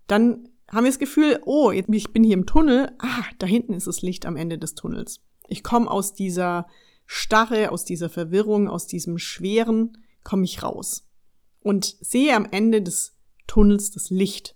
Dann 0.06 0.50
haben 0.70 0.84
wir 0.84 0.92
das 0.92 1.00
Gefühl, 1.00 1.40
oh, 1.46 1.72
ich 1.72 1.88
bin 1.88 2.24
hier 2.24 2.34
im 2.36 2.46
Tunnel, 2.46 2.92
ah, 3.00 3.24
da 3.40 3.48
hinten 3.48 3.74
ist 3.74 3.88
das 3.88 4.04
Licht 4.04 4.28
am 4.28 4.36
Ende 4.36 4.60
des 4.60 4.76
Tunnels. 4.76 5.20
Ich 5.48 5.64
komme 5.64 5.90
aus 5.90 6.14
dieser 6.14 6.68
Starre, 7.08 7.72
aus 7.72 7.86
dieser 7.86 8.10
Verwirrung, 8.10 8.70
aus 8.70 8.88
diesem 8.88 9.18
Schweren, 9.18 9.98
komme 10.24 10.44
ich 10.44 10.64
raus 10.64 11.08
und 11.62 11.98
sehe 12.02 12.36
am 12.36 12.46
Ende 12.50 12.82
des 12.82 13.16
Tunnels 13.48 13.92
das 13.92 14.10
Licht. 14.10 14.56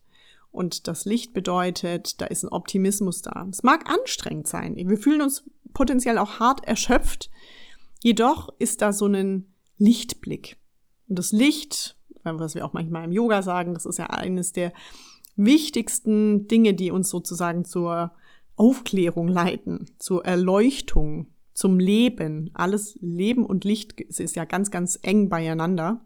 Und 0.51 0.88
das 0.88 1.05
Licht 1.05 1.34
bedeutet, 1.34 2.22
da 2.22 2.25
ist 2.25 2.43
ein 2.43 2.50
Optimismus 2.50 3.22
da. 3.22 3.45
Es 3.51 3.63
mag 3.63 3.89
anstrengend 3.89 4.48
sein. 4.48 4.75
Wir 4.75 4.98
fühlen 4.98 5.22
uns 5.22 5.43
potenziell 5.74 6.17
auch 6.17 6.39
hart 6.39 6.65
erschöpft. 6.65 7.29
Jedoch 8.01 8.50
ist 8.60 8.81
da 8.81 8.93
so 8.93 9.07
ein 9.07 9.53
Lichtblick. 9.77 10.57
Und 11.07 11.19
das 11.19 11.31
Licht, 11.34 11.98
was 12.24 12.55
wir 12.55 12.65
auch 12.65 12.74
manchmal 12.74 13.03
im 13.03 13.12
Yoga 13.12 13.41
sagen, 13.41 13.74
das 13.74 13.86
ist 13.86 14.00
ja 14.00 14.05
eines 14.05 14.53
der 14.53 14.72
wichtigsten 15.36 16.48
Dinge, 16.48 16.74
die 16.74 16.91
uns 16.91 17.10
sozusagen 17.10 17.65
zur 17.65 18.13
Aufklärung 18.55 19.27
leiten, 19.27 19.91
zur 20.00 20.25
Erleuchtung, 20.25 21.27
zum 21.56 21.80
Leben. 21.80 22.52
Alles 22.54 23.00
Leben 23.02 23.46
und 23.46 23.64
Licht 23.64 24.00
ist 24.00 24.36
ja 24.36 24.46
ganz, 24.46 24.70
ganz 24.70 25.00
eng 25.02 25.30
beieinander. 25.30 26.06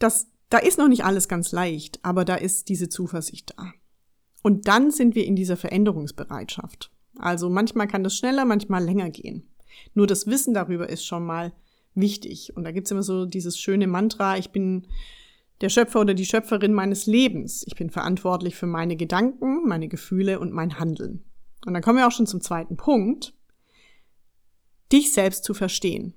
Das, 0.00 0.28
da 0.48 0.58
ist 0.58 0.78
noch 0.78 0.88
nicht 0.88 1.04
alles 1.04 1.28
ganz 1.28 1.52
leicht, 1.52 2.00
aber 2.02 2.24
da 2.24 2.34
ist 2.34 2.68
diese 2.68 2.88
Zuversicht 2.88 3.54
da. 3.56 3.72
Und 4.42 4.66
dann 4.66 4.90
sind 4.90 5.14
wir 5.14 5.26
in 5.26 5.36
dieser 5.36 5.56
Veränderungsbereitschaft. 5.56 6.90
Also 7.18 7.50
manchmal 7.50 7.86
kann 7.86 8.02
das 8.02 8.16
schneller, 8.16 8.44
manchmal 8.44 8.82
länger 8.82 9.10
gehen. 9.10 9.48
Nur 9.94 10.06
das 10.06 10.26
Wissen 10.26 10.54
darüber 10.54 10.88
ist 10.88 11.04
schon 11.04 11.26
mal 11.26 11.52
wichtig. 11.94 12.56
Und 12.56 12.64
da 12.64 12.72
gibt's 12.72 12.90
immer 12.90 13.02
so 13.02 13.26
dieses 13.26 13.58
schöne 13.58 13.86
Mantra, 13.86 14.38
ich 14.38 14.50
bin 14.50 14.86
der 15.60 15.68
Schöpfer 15.68 16.00
oder 16.00 16.14
die 16.14 16.24
Schöpferin 16.24 16.72
meines 16.72 17.06
Lebens. 17.06 17.64
Ich 17.66 17.74
bin 17.74 17.90
verantwortlich 17.90 18.54
für 18.54 18.66
meine 18.66 18.96
Gedanken, 18.96 19.66
meine 19.66 19.88
Gefühle 19.88 20.38
und 20.38 20.52
mein 20.52 20.78
Handeln. 20.78 21.24
Und 21.66 21.74
dann 21.74 21.82
kommen 21.82 21.98
wir 21.98 22.06
auch 22.06 22.12
schon 22.12 22.26
zum 22.26 22.40
zweiten 22.40 22.76
Punkt, 22.76 23.34
dich 24.92 25.12
selbst 25.12 25.44
zu 25.44 25.54
verstehen. 25.54 26.14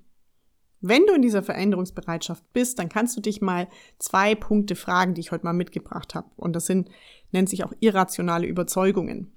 Wenn 0.81 1.05
du 1.05 1.13
in 1.13 1.21
dieser 1.21 1.43
Veränderungsbereitschaft 1.43 2.43
bist, 2.53 2.79
dann 2.79 2.89
kannst 2.89 3.15
du 3.15 3.21
dich 3.21 3.39
mal 3.39 3.67
zwei 3.99 4.33
Punkte 4.33 4.75
fragen, 4.75 5.13
die 5.13 5.21
ich 5.21 5.31
heute 5.31 5.45
mal 5.45 5.53
mitgebracht 5.53 6.15
habe. 6.15 6.29
Und 6.37 6.55
das 6.55 6.65
sind, 6.65 6.89
nennt 7.31 7.49
sich 7.49 7.63
auch 7.63 7.73
irrationale 7.79 8.47
Überzeugungen. 8.47 9.31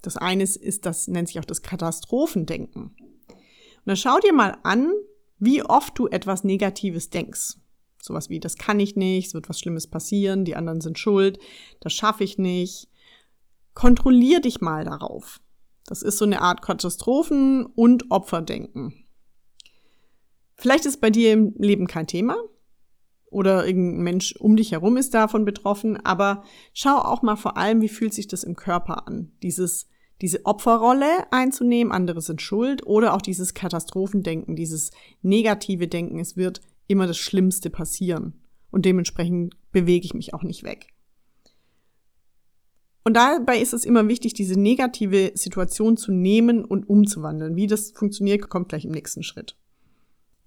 Das 0.00 0.16
eine 0.16 0.44
ist, 0.44 0.86
das 0.86 1.08
nennt 1.08 1.28
sich 1.28 1.38
auch 1.40 1.44
das 1.44 1.62
Katastrophendenken. 1.62 2.84
Und 2.84 3.84
dann 3.84 3.96
schau 3.96 4.18
dir 4.18 4.32
mal 4.32 4.56
an, 4.62 4.92
wie 5.38 5.62
oft 5.62 5.98
du 5.98 6.08
etwas 6.08 6.42
Negatives 6.42 7.10
denkst. 7.10 7.56
Sowas 8.00 8.30
wie, 8.30 8.40
das 8.40 8.56
kann 8.56 8.80
ich 8.80 8.96
nicht, 8.96 9.28
es 9.28 9.34
wird 9.34 9.48
was 9.48 9.60
Schlimmes 9.60 9.86
passieren, 9.86 10.44
die 10.44 10.56
anderen 10.56 10.80
sind 10.80 10.98
schuld, 10.98 11.38
das 11.80 11.92
schaffe 11.92 12.24
ich 12.24 12.38
nicht. 12.38 12.88
Kontrollier 13.78 14.40
dich 14.40 14.60
mal 14.60 14.84
darauf. 14.84 15.40
Das 15.86 16.02
ist 16.02 16.18
so 16.18 16.24
eine 16.24 16.42
Art 16.42 16.62
Katastrophen- 16.62 17.64
und 17.64 18.10
Opferdenken. 18.10 19.04
Vielleicht 20.56 20.84
ist 20.84 21.00
bei 21.00 21.10
dir 21.10 21.32
im 21.32 21.54
Leben 21.58 21.86
kein 21.86 22.08
Thema 22.08 22.36
oder 23.26 23.64
irgendein 23.64 24.02
Mensch 24.02 24.34
um 24.40 24.56
dich 24.56 24.72
herum 24.72 24.96
ist 24.96 25.14
davon 25.14 25.44
betroffen, 25.44 25.96
aber 26.04 26.42
schau 26.72 26.96
auch 26.96 27.22
mal 27.22 27.36
vor 27.36 27.56
allem, 27.56 27.80
wie 27.80 27.88
fühlt 27.88 28.12
sich 28.14 28.26
das 28.26 28.42
im 28.42 28.56
Körper 28.56 29.06
an. 29.06 29.30
Dieses, 29.44 29.86
diese 30.22 30.44
Opferrolle 30.44 31.30
einzunehmen, 31.30 31.92
andere 31.92 32.20
sind 32.20 32.42
schuld 32.42 32.84
oder 32.84 33.14
auch 33.14 33.22
dieses 33.22 33.54
Katastrophendenken, 33.54 34.56
dieses 34.56 34.90
negative 35.22 35.86
Denken, 35.86 36.18
es 36.18 36.36
wird 36.36 36.62
immer 36.88 37.06
das 37.06 37.18
Schlimmste 37.18 37.70
passieren 37.70 38.42
und 38.72 38.84
dementsprechend 38.86 39.54
bewege 39.70 40.04
ich 40.04 40.14
mich 40.14 40.34
auch 40.34 40.42
nicht 40.42 40.64
weg. 40.64 40.88
Und 43.04 43.14
dabei 43.16 43.58
ist 43.58 43.72
es 43.72 43.84
immer 43.84 44.06
wichtig, 44.08 44.34
diese 44.34 44.58
negative 44.58 45.32
Situation 45.34 45.96
zu 45.96 46.12
nehmen 46.12 46.64
und 46.64 46.88
umzuwandeln. 46.88 47.56
Wie 47.56 47.66
das 47.66 47.92
funktioniert, 47.92 48.48
kommt 48.48 48.68
gleich 48.68 48.84
im 48.84 48.92
nächsten 48.92 49.22
Schritt. 49.22 49.56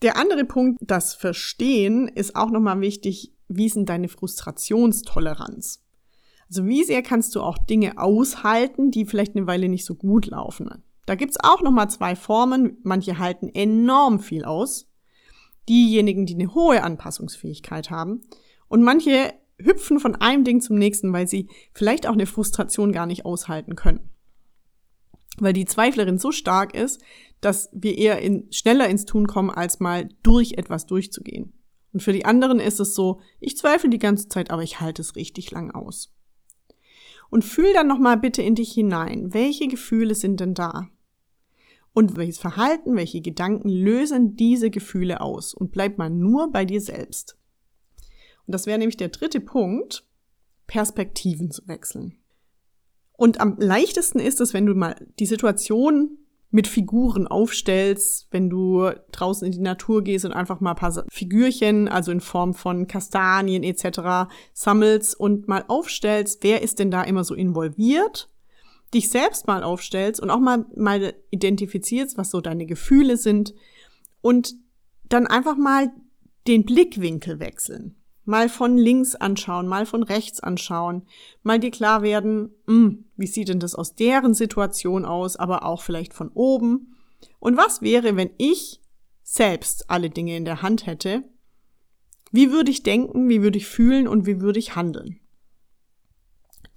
Der 0.01 0.17
andere 0.17 0.45
Punkt, 0.45 0.79
das 0.81 1.13
Verstehen, 1.13 2.07
ist 2.07 2.35
auch 2.35 2.49
nochmal 2.49 2.81
wichtig. 2.81 3.33
Wie 3.47 3.65
ist 3.65 3.75
denn 3.75 3.85
deine 3.85 4.09
Frustrationstoleranz? 4.09 5.83
Also 6.47 6.65
wie 6.65 6.83
sehr 6.83 7.01
kannst 7.01 7.35
du 7.35 7.41
auch 7.41 7.57
Dinge 7.57 7.97
aushalten, 7.97 8.91
die 8.91 9.05
vielleicht 9.05 9.35
eine 9.35 9.47
Weile 9.47 9.69
nicht 9.69 9.85
so 9.85 9.95
gut 9.95 10.25
laufen? 10.25 10.69
Da 11.05 11.15
gibt's 11.15 11.37
auch 11.41 11.61
nochmal 11.61 11.89
zwei 11.89 12.15
Formen. 12.15 12.77
Manche 12.83 13.19
halten 13.19 13.49
enorm 13.53 14.19
viel 14.19 14.43
aus. 14.43 14.87
Diejenigen, 15.69 16.25
die 16.25 16.35
eine 16.35 16.53
hohe 16.53 16.83
Anpassungsfähigkeit 16.83 17.89
haben. 17.89 18.21
Und 18.67 18.83
manche 18.83 19.33
hüpfen 19.63 19.99
von 19.99 20.15
einem 20.15 20.43
Ding 20.43 20.61
zum 20.61 20.77
nächsten, 20.77 21.11
weil 21.13 21.27
sie 21.27 21.49
vielleicht 21.73 22.07
auch 22.07 22.13
eine 22.13 22.25
Frustration 22.25 22.91
gar 22.91 23.05
nicht 23.05 23.25
aushalten 23.25 23.75
können. 23.75 24.09
Weil 25.37 25.53
die 25.53 25.65
Zweiflerin 25.65 26.17
so 26.17 26.31
stark 26.31 26.75
ist, 26.75 27.01
dass 27.39 27.69
wir 27.73 27.97
eher 27.97 28.19
in, 28.19 28.51
schneller 28.51 28.87
ins 28.89 29.05
Tun 29.05 29.27
kommen, 29.27 29.49
als 29.49 29.79
mal 29.79 30.09
durch 30.23 30.53
etwas 30.53 30.85
durchzugehen. 30.85 31.53
Und 31.93 32.03
für 32.03 32.13
die 32.13 32.25
anderen 32.25 32.59
ist 32.59 32.79
es 32.79 32.95
so, 32.95 33.19
ich 33.39 33.57
zweifle 33.57 33.89
die 33.89 33.99
ganze 33.99 34.29
Zeit, 34.29 34.51
aber 34.51 34.63
ich 34.63 34.79
halte 34.79 35.01
es 35.01 35.15
richtig 35.15 35.51
lang 35.51 35.71
aus. 35.71 36.13
Und 37.29 37.45
fühl 37.45 37.73
dann 37.73 37.87
nochmal 37.87 38.17
bitte 38.17 38.41
in 38.41 38.55
dich 38.55 38.71
hinein. 38.73 39.33
Welche 39.33 39.67
Gefühle 39.67 40.15
sind 40.15 40.39
denn 40.39 40.53
da? 40.53 40.89
Und 41.93 42.15
welches 42.15 42.39
Verhalten, 42.39 42.95
welche 42.95 43.21
Gedanken 43.21 43.69
lösen 43.69 44.35
diese 44.35 44.69
Gefühle 44.69 45.21
aus? 45.21 45.53
Und 45.53 45.71
bleib 45.71 45.97
mal 45.97 46.09
nur 46.09 46.51
bei 46.51 46.65
dir 46.65 46.81
selbst. 46.81 47.37
Das 48.51 48.65
wäre 48.65 48.79
nämlich 48.79 48.97
der 48.97 49.09
dritte 49.09 49.39
Punkt, 49.39 50.05
Perspektiven 50.67 51.51
zu 51.51 51.67
wechseln. 51.67 52.17
Und 53.13 53.39
am 53.39 53.57
leichtesten 53.59 54.19
ist 54.19 54.41
es, 54.41 54.53
wenn 54.53 54.65
du 54.65 54.73
mal 54.73 54.95
die 55.19 55.25
Situation 55.25 56.17
mit 56.49 56.67
Figuren 56.67 57.27
aufstellst, 57.27 58.27
wenn 58.31 58.49
du 58.49 58.89
draußen 59.11 59.45
in 59.45 59.53
die 59.53 59.59
Natur 59.59 60.03
gehst 60.03 60.25
und 60.25 60.33
einfach 60.33 60.59
mal 60.59 60.71
ein 60.71 60.75
paar 60.75 61.05
Figürchen, 61.09 61.87
also 61.87 62.11
in 62.11 62.19
Form 62.19 62.53
von 62.53 62.87
Kastanien 62.87 63.63
etc. 63.63 64.31
sammelst 64.53 65.17
und 65.19 65.47
mal 65.47 65.63
aufstellst, 65.67 66.43
wer 66.43 66.61
ist 66.61 66.79
denn 66.79 66.91
da 66.91 67.03
immer 67.03 67.23
so 67.23 67.35
involviert, 67.35 68.29
dich 68.93 69.09
selbst 69.09 69.47
mal 69.47 69.63
aufstellst 69.63 70.19
und 70.19 70.29
auch 70.29 70.39
mal, 70.39 70.65
mal 70.75 71.13
identifizierst, 71.29 72.17
was 72.17 72.31
so 72.31 72.41
deine 72.41 72.65
Gefühle 72.65 73.17
sind 73.17 73.53
und 74.21 74.55
dann 75.03 75.27
einfach 75.27 75.57
mal 75.57 75.91
den 76.47 76.65
Blickwinkel 76.65 77.39
wechseln 77.39 78.00
mal 78.25 78.49
von 78.49 78.77
links 78.77 79.15
anschauen, 79.15 79.67
mal 79.67 79.85
von 79.85 80.03
rechts 80.03 80.39
anschauen, 80.39 81.07
mal 81.43 81.59
dir 81.59 81.71
klar 81.71 82.01
werden, 82.01 82.53
mh, 82.67 82.73
hm, 82.73 83.05
wie 83.17 83.27
sieht 83.27 83.49
denn 83.49 83.59
das 83.59 83.75
aus 83.75 83.95
deren 83.95 84.33
Situation 84.33 85.05
aus, 85.05 85.35
aber 85.35 85.65
auch 85.65 85.81
vielleicht 85.81 86.13
von 86.13 86.29
oben. 86.29 86.95
Und 87.39 87.57
was 87.57 87.81
wäre, 87.81 88.15
wenn 88.15 88.31
ich 88.37 88.81
selbst 89.23 89.89
alle 89.89 90.09
Dinge 90.09 90.35
in 90.35 90.45
der 90.45 90.61
Hand 90.61 90.85
hätte? 90.85 91.23
Wie 92.31 92.51
würde 92.51 92.71
ich 92.71 92.83
denken, 92.83 93.27
wie 93.29 93.41
würde 93.41 93.57
ich 93.57 93.67
fühlen 93.67 94.07
und 94.07 94.25
wie 94.25 94.39
würde 94.39 94.59
ich 94.59 94.75
handeln? 94.75 95.19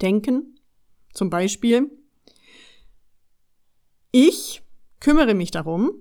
Denken, 0.00 0.59
zum 1.12 1.30
Beispiel, 1.30 1.90
ich 4.11 4.62
kümmere 5.00 5.35
mich 5.35 5.50
darum, 5.50 5.92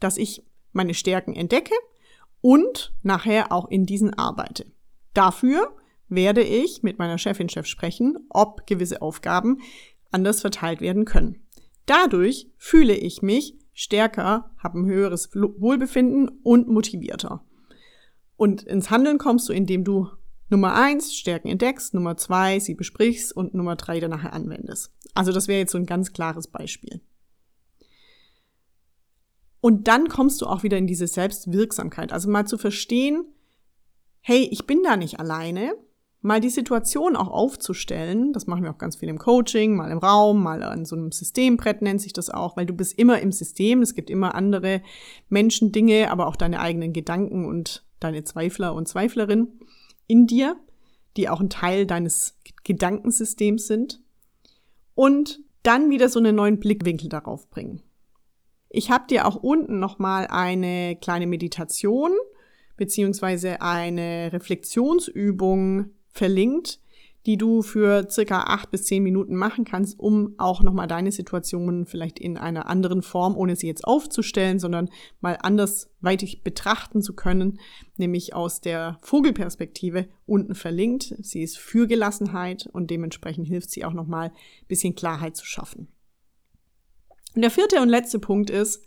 dass 0.00 0.16
ich 0.16 0.44
meine 0.72 0.94
Stärken 0.94 1.34
entdecke 1.34 1.74
und 2.42 2.92
nachher 3.02 3.50
auch 3.50 3.70
in 3.70 3.86
diesen 3.86 4.12
arbeite. 4.12 4.66
Dafür 5.14 5.74
werde 6.08 6.42
ich 6.42 6.82
mit 6.82 6.98
meiner 6.98 7.16
Chefin 7.16 7.48
Chef 7.48 7.66
sprechen, 7.66 8.18
ob 8.28 8.66
gewisse 8.66 9.00
Aufgaben 9.00 9.58
anders 10.10 10.42
verteilt 10.42 10.82
werden 10.82 11.06
können. 11.06 11.38
Dadurch 11.86 12.50
fühle 12.58 12.94
ich 12.94 13.22
mich 13.22 13.56
stärker, 13.72 14.50
habe 14.58 14.80
ein 14.80 14.86
höheres 14.86 15.30
Wohlbefinden 15.34 16.28
und 16.42 16.68
motivierter. 16.68 17.42
Und 18.36 18.62
ins 18.62 18.90
Handeln 18.90 19.18
kommst 19.18 19.48
du, 19.48 19.52
indem 19.52 19.84
du 19.84 20.08
Nummer 20.50 20.74
eins 20.74 21.14
Stärken 21.14 21.48
entdeckst, 21.48 21.94
Nummer 21.94 22.16
zwei 22.18 22.58
sie 22.60 22.74
besprichst 22.74 23.34
und 23.34 23.54
Nummer 23.54 23.76
drei 23.76 24.00
dann 24.00 24.10
nachher 24.10 24.34
anwendest. 24.34 24.92
Also 25.14 25.32
das 25.32 25.48
wäre 25.48 25.60
jetzt 25.60 25.72
so 25.72 25.78
ein 25.78 25.86
ganz 25.86 26.12
klares 26.12 26.46
Beispiel. 26.46 27.00
Und 29.62 29.86
dann 29.86 30.08
kommst 30.08 30.42
du 30.42 30.46
auch 30.46 30.64
wieder 30.64 30.76
in 30.76 30.88
diese 30.88 31.06
Selbstwirksamkeit. 31.06 32.12
Also 32.12 32.28
mal 32.28 32.48
zu 32.48 32.58
verstehen, 32.58 33.24
hey, 34.20 34.48
ich 34.50 34.66
bin 34.66 34.82
da 34.82 34.96
nicht 34.96 35.20
alleine. 35.20 35.72
Mal 36.20 36.40
die 36.40 36.50
Situation 36.50 37.14
auch 37.14 37.28
aufzustellen, 37.28 38.32
das 38.32 38.48
machen 38.48 38.64
wir 38.64 38.72
auch 38.72 38.78
ganz 38.78 38.96
viel 38.96 39.08
im 39.08 39.18
Coaching, 39.18 39.76
mal 39.76 39.90
im 39.90 39.98
Raum, 39.98 40.42
mal 40.42 40.64
an 40.64 40.84
so 40.84 40.96
einem 40.96 41.12
Systembrett 41.12 41.80
nennt 41.80 42.00
sich 42.00 42.12
das 42.12 42.28
auch, 42.28 42.56
weil 42.56 42.66
du 42.66 42.74
bist 42.74 42.98
immer 42.98 43.20
im 43.20 43.32
System, 43.32 43.82
es 43.82 43.94
gibt 43.94 44.10
immer 44.10 44.34
andere 44.34 44.82
Menschen, 45.28 45.72
Dinge, 45.72 46.10
aber 46.10 46.26
auch 46.26 46.36
deine 46.36 46.60
eigenen 46.60 46.92
Gedanken 46.92 47.44
und 47.44 47.84
deine 47.98 48.24
Zweifler 48.24 48.74
und 48.74 48.88
Zweiflerin 48.88 49.48
in 50.08 50.26
dir, 50.26 50.56
die 51.16 51.28
auch 51.28 51.40
ein 51.40 51.50
Teil 51.50 51.86
deines 51.86 52.36
Gedankensystems 52.64 53.66
sind. 53.68 54.00
Und 54.94 55.40
dann 55.62 55.90
wieder 55.90 56.08
so 56.08 56.18
einen 56.18 56.34
neuen 56.34 56.58
Blickwinkel 56.58 57.08
darauf 57.08 57.48
bringen. 57.48 57.82
Ich 58.74 58.90
habe 58.90 59.04
dir 59.06 59.26
auch 59.26 59.36
unten 59.36 59.78
nochmal 59.78 60.26
eine 60.28 60.96
kleine 60.96 61.26
Meditation 61.26 62.12
beziehungsweise 62.78 63.60
eine 63.60 64.32
Reflexionsübung 64.32 65.90
verlinkt, 66.08 66.80
die 67.26 67.36
du 67.36 67.60
für 67.60 68.08
circa 68.10 68.44
acht 68.44 68.70
bis 68.70 68.84
zehn 68.84 69.02
Minuten 69.02 69.36
machen 69.36 69.66
kannst, 69.66 70.00
um 70.00 70.34
auch 70.38 70.62
nochmal 70.62 70.88
deine 70.88 71.12
Situation 71.12 71.84
vielleicht 71.84 72.18
in 72.18 72.38
einer 72.38 72.66
anderen 72.66 73.02
Form, 73.02 73.36
ohne 73.36 73.56
sie 73.56 73.66
jetzt 73.66 73.84
aufzustellen, 73.84 74.58
sondern 74.58 74.88
mal 75.20 75.36
andersweitig 75.42 76.42
betrachten 76.42 77.02
zu 77.02 77.12
können, 77.12 77.60
nämlich 77.98 78.34
aus 78.34 78.62
der 78.62 78.98
Vogelperspektive 79.02 80.08
unten 80.24 80.54
verlinkt. 80.54 81.14
Sie 81.20 81.42
ist 81.42 81.58
für 81.58 81.86
Gelassenheit 81.86 82.70
und 82.72 82.90
dementsprechend 82.90 83.46
hilft 83.46 83.70
sie 83.70 83.84
auch 83.84 83.92
nochmal 83.92 84.32
bisschen 84.66 84.94
Klarheit 84.94 85.36
zu 85.36 85.44
schaffen. 85.44 85.88
Und 87.34 87.42
der 87.42 87.50
vierte 87.50 87.80
und 87.80 87.88
letzte 87.88 88.18
Punkt 88.18 88.50
ist, 88.50 88.84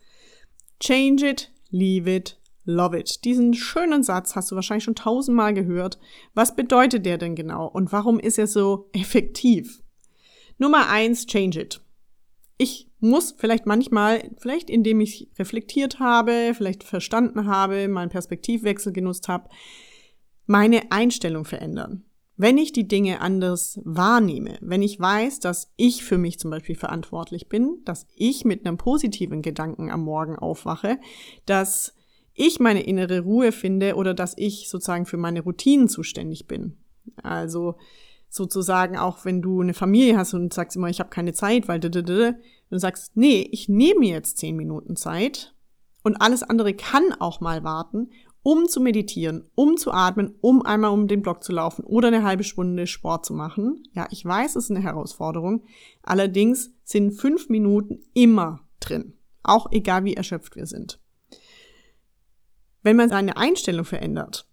change 0.79 1.27
it, 1.27 1.51
leave 1.69 2.13
it, 2.13 2.39
love 2.63 2.97
it. 2.97 3.23
Diesen 3.25 3.53
schönen 3.53 4.03
Satz 4.03 4.35
hast 4.35 4.51
du 4.51 4.55
wahrscheinlich 4.55 4.83
schon 4.83 4.95
tausendmal 4.95 5.53
gehört. 5.53 5.99
Was 6.33 6.55
bedeutet 6.55 7.05
der 7.05 7.17
denn 7.17 7.35
genau 7.35 7.67
und 7.67 7.91
warum 7.91 8.19
ist 8.19 8.37
er 8.37 8.47
so 8.47 8.89
effektiv? 8.93 9.81
Nummer 10.57 10.89
eins, 10.89 11.25
change 11.25 11.59
it. 11.59 11.81
Ich 12.57 12.89
muss 12.99 13.35
vielleicht 13.37 13.65
manchmal, 13.65 14.31
vielleicht 14.37 14.69
indem 14.69 15.01
ich 15.01 15.29
reflektiert 15.37 15.99
habe, 15.99 16.53
vielleicht 16.55 16.83
verstanden 16.83 17.47
habe, 17.47 17.87
meinen 17.87 18.09
Perspektivwechsel 18.09 18.93
genutzt 18.93 19.27
habe, 19.27 19.49
meine 20.45 20.91
Einstellung 20.91 21.43
verändern 21.43 22.05
wenn 22.37 22.57
ich 22.57 22.73
die 22.73 22.87
Dinge 22.87 23.21
anders 23.21 23.79
wahrnehme, 23.83 24.57
wenn 24.61 24.81
ich 24.81 24.99
weiß, 24.99 25.39
dass 25.39 25.71
ich 25.77 26.03
für 26.03 26.17
mich 26.17 26.39
zum 26.39 26.51
Beispiel 26.51 26.75
verantwortlich 26.75 27.47
bin, 27.47 27.79
dass 27.85 28.07
ich 28.15 28.43
mit 28.43 28.65
einem 28.65 28.77
positiven 28.77 29.41
Gedanken 29.41 29.89
am 29.89 30.03
Morgen 30.03 30.35
aufwache, 30.35 30.99
dass 31.45 31.93
ich 32.33 32.59
meine 32.59 32.83
innere 32.83 33.21
Ruhe 33.21 33.53
finde 33.53 33.95
oder 33.95 34.13
dass 34.13 34.33
ich 34.37 34.69
sozusagen 34.69 35.05
für 35.05 35.17
meine 35.17 35.41
Routinen 35.41 35.87
zuständig 35.87 36.47
bin. 36.47 36.75
Also 37.23 37.75
sozusagen 38.29 38.97
auch 38.97 39.23
wenn 39.23 39.41
du 39.41 39.61
eine 39.61 39.73
Familie 39.73 40.17
hast 40.17 40.33
und 40.33 40.53
sagst 40.53 40.75
immer, 40.75 40.89
ich 40.89 40.99
habe 40.99 41.09
keine 41.09 41.31
Zeit, 41.31 41.69
weil 41.69 41.79
du 41.79 42.35
sagst, 42.71 43.15
nee, 43.15 43.47
ich 43.51 43.69
nehme 43.69 44.05
jetzt 44.05 44.37
zehn 44.37 44.57
Minuten 44.57 44.97
Zeit 44.97 45.55
und 46.03 46.17
alles 46.17 46.43
andere 46.43 46.73
kann 46.73 47.13
auch 47.17 47.39
mal 47.39 47.63
warten 47.63 48.09
um 48.45 48.67
zu 48.67 48.79
meditieren, 48.79 49.49
um 49.55 49.75
zu 49.75 49.91
atmen, 49.91 50.35
um 50.39 50.61
einmal 50.61 50.91
um 50.91 51.07
den 51.07 51.23
Block 51.23 51.43
zu 51.43 51.51
laufen 51.51 51.83
oder 51.83 52.09
eine 52.09 52.21
halbe 52.21 52.43
Stunde 52.43 52.85
Sport 52.85 53.25
zu 53.25 53.33
machen. 53.33 53.81
Ja, 53.93 54.07
ich 54.11 54.23
weiß, 54.23 54.55
es 54.55 54.65
ist 54.65 54.69
eine 54.69 54.83
Herausforderung. 54.83 55.63
Allerdings 56.03 56.71
sind 56.83 57.13
fünf 57.13 57.49
Minuten 57.49 58.01
immer 58.13 58.59
drin. 58.79 59.13
Auch 59.41 59.71
egal 59.71 60.03
wie 60.03 60.13
erschöpft 60.13 60.55
wir 60.55 60.67
sind. 60.67 61.01
Wenn 62.83 62.97
man 62.97 63.09
seine 63.09 63.35
Einstellung 63.35 63.83
verändert, 63.83 64.47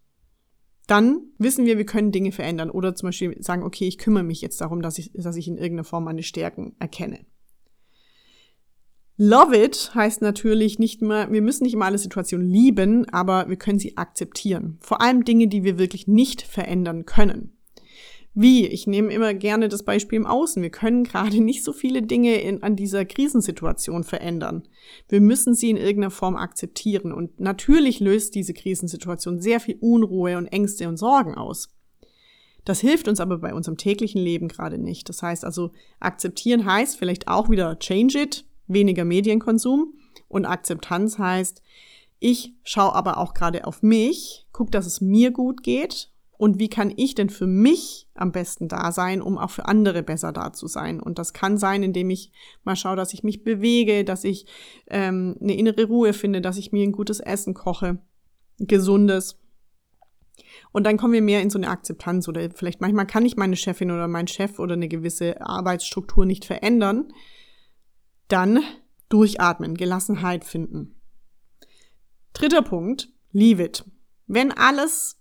dann 0.87 1.27
wissen 1.37 1.67
wir, 1.67 1.77
wir 1.77 1.85
können 1.85 2.13
Dinge 2.13 2.33
verändern 2.33 2.71
oder 2.71 2.95
zum 2.95 3.09
Beispiel 3.09 3.43
sagen, 3.43 3.63
okay, 3.63 3.87
ich 3.87 3.99
kümmere 3.99 4.25
mich 4.25 4.41
jetzt 4.41 4.63
darum, 4.63 4.81
dass 4.81 4.97
ich, 4.97 5.13
dass 5.13 5.37
ich 5.37 5.49
in 5.49 5.59
irgendeiner 5.59 5.85
Form 5.85 6.05
meine 6.05 6.23
Stärken 6.23 6.75
erkenne. 6.79 7.27
Love 9.25 9.57
it 9.57 9.93
heißt 9.95 10.21
natürlich 10.21 10.81
nicht 10.81 11.01
mehr, 11.01 11.31
wir 11.31 11.43
müssen 11.43 11.63
nicht 11.63 11.75
immer 11.75 11.85
alle 11.85 11.99
Situationen 11.99 12.51
lieben, 12.51 13.09
aber 13.11 13.49
wir 13.49 13.55
können 13.55 13.79
sie 13.79 13.97
akzeptieren. 13.97 14.79
Vor 14.81 15.01
allem 15.01 15.23
Dinge, 15.25 15.47
die 15.47 15.63
wir 15.63 15.79
wirklich 15.79 16.09
nicht 16.09 16.43
verändern 16.43 17.07
können. 17.07 17.57
Wie? 18.35 18.67
Ich 18.67 18.89
nehme 18.89 19.13
immer 19.13 19.33
gerne 19.33 19.69
das 19.69 19.85
Beispiel 19.85 20.17
im 20.17 20.27
Außen. 20.27 20.61
Wir 20.61 20.71
können 20.71 21.05
gerade 21.05 21.41
nicht 21.41 21.63
so 21.63 21.73
viele 21.73 22.03
Dinge 22.03 22.41
in, 22.41 22.65
an 22.65 22.75
dieser 22.75 23.05
Krisensituation 23.05 24.03
verändern. 24.03 24.65
Wir 25.09 25.21
müssen 25.21 25.55
sie 25.55 25.71
in 25.71 25.77
irgendeiner 25.77 26.11
Form 26.11 26.35
akzeptieren. 26.35 27.13
Und 27.13 27.39
natürlich 27.39 28.01
löst 28.01 28.35
diese 28.35 28.55
Krisensituation 28.55 29.41
sehr 29.41 29.61
viel 29.61 29.77
Unruhe 29.81 30.37
und 30.37 30.49
Ängste 30.49 30.89
und 30.89 30.97
Sorgen 30.97 31.37
aus. 31.37 31.69
Das 32.65 32.81
hilft 32.81 33.07
uns 33.07 33.21
aber 33.21 33.39
bei 33.39 33.55
unserem 33.55 33.77
täglichen 33.77 34.21
Leben 34.21 34.49
gerade 34.49 34.79
nicht. 34.79 35.09
Das 35.09 35.23
heißt 35.23 35.45
also, 35.45 35.71
akzeptieren 36.01 36.65
heißt 36.67 36.97
vielleicht 36.97 37.29
auch 37.29 37.51
wieder 37.51 37.79
change 37.79 38.21
it, 38.21 38.45
weniger 38.73 39.05
Medienkonsum. 39.05 39.95
Und 40.29 40.47
Akzeptanz 40.47 41.19
heißt, 41.19 41.63
ich 42.19 42.55
schaue 42.63 42.95
aber 42.95 43.19
auch 43.19 43.35
gerade 43.35 43.67
auf 43.67 43.83
mich, 43.83 44.47
guck, 44.53 44.71
dass 44.71 44.87
es 44.87 45.01
mir 45.01 45.33
gut 45.33 45.63
geht 45.63 46.13
und 46.43 46.59
wie 46.59 46.69
kann 46.69 46.93
ich 46.97 47.15
denn 47.15 47.31
für 47.31 47.47
mich 47.47 48.09
am 48.15 48.33
besten 48.33 48.67
da 48.67 48.91
sein, 48.91 49.23
um 49.23 49.39
auch 49.39 49.51
für 49.51 49.67
andere 49.67 50.03
besser 50.03 50.33
da 50.33 50.53
zu 50.53 50.67
sein. 50.67 51.01
Und 51.01 51.21
das 51.21 51.33
kann 51.33 51.57
sein, 51.57 51.85
indem 51.85 52.11
ich 52.11 52.33
mal 52.65 52.75
schaue, 52.75 52.97
dass 52.97 53.15
ich 53.15 53.23
mich 53.23 53.45
bewege, 53.45 54.05
dass 54.05 54.25
ich 54.25 54.47
ähm, 54.89 55.37
eine 55.41 55.57
innere 55.57 55.85
Ruhe 55.85 56.13
finde, 56.13 56.41
dass 56.41 56.59
ich 56.59 56.73
mir 56.73 56.83
ein 56.83 56.91
gutes 56.91 57.21
Essen 57.21 57.55
koche, 57.55 57.99
gesundes. 58.59 59.39
Und 60.73 60.85
dann 60.85 60.97
kommen 60.97 61.13
wir 61.13 61.23
mehr 61.23 61.43
in 61.43 61.51
so 61.51 61.59
eine 61.59 61.69
Akzeptanz 61.69 62.27
oder 62.27 62.51
vielleicht 62.51 62.81
manchmal 62.81 63.07
kann 63.07 63.25
ich 63.25 63.37
meine 63.37 63.55
Chefin 63.55 63.93
oder 63.93 64.09
mein 64.09 64.27
Chef 64.27 64.59
oder 64.59 64.75
eine 64.75 64.89
gewisse 64.89 65.41
Arbeitsstruktur 65.41 66.27
nicht 66.27 66.45
verändern. 66.45 67.13
Dann 68.33 68.65
durchatmen, 69.11 69.75
Gelassenheit 69.75 70.45
finden. 70.45 70.95
Dritter 72.33 72.63
Punkt, 72.63 73.13
leave 73.31 73.63
it. 73.63 73.85
Wenn 74.27 74.53
alles 74.53 75.21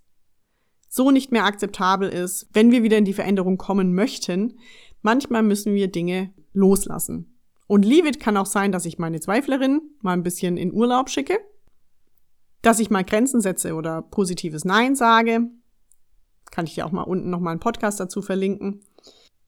so 0.87 1.11
nicht 1.11 1.29
mehr 1.29 1.43
akzeptabel 1.43 2.07
ist, 2.07 2.47
wenn 2.53 2.71
wir 2.71 2.83
wieder 2.83 2.97
in 2.97 3.03
die 3.03 3.13
Veränderung 3.13 3.57
kommen 3.57 3.93
möchten, 3.93 4.59
manchmal 5.01 5.43
müssen 5.43 5.73
wir 5.73 5.89
Dinge 5.89 6.33
loslassen. 6.53 7.37
Und 7.67 7.83
Leave 7.83 8.07
It 8.07 8.19
kann 8.21 8.37
auch 8.37 8.45
sein, 8.45 8.71
dass 8.71 8.85
ich 8.85 8.97
meine 8.97 9.19
Zweiflerin 9.19 9.81
mal 10.01 10.13
ein 10.13 10.23
bisschen 10.23 10.55
in 10.55 10.73
Urlaub 10.73 11.09
schicke, 11.09 11.37
dass 12.61 12.79
ich 12.79 12.91
mal 12.91 13.03
Grenzen 13.03 13.41
setze 13.41 13.75
oder 13.75 14.01
positives 14.01 14.63
Nein 14.63 14.95
sage. 14.95 15.49
Kann 16.49 16.65
ich 16.65 16.75
dir 16.75 16.85
auch 16.85 16.91
mal 16.91 17.03
unten 17.03 17.29
nochmal 17.29 17.51
einen 17.51 17.59
Podcast 17.59 17.99
dazu 17.99 18.21
verlinken. 18.21 18.81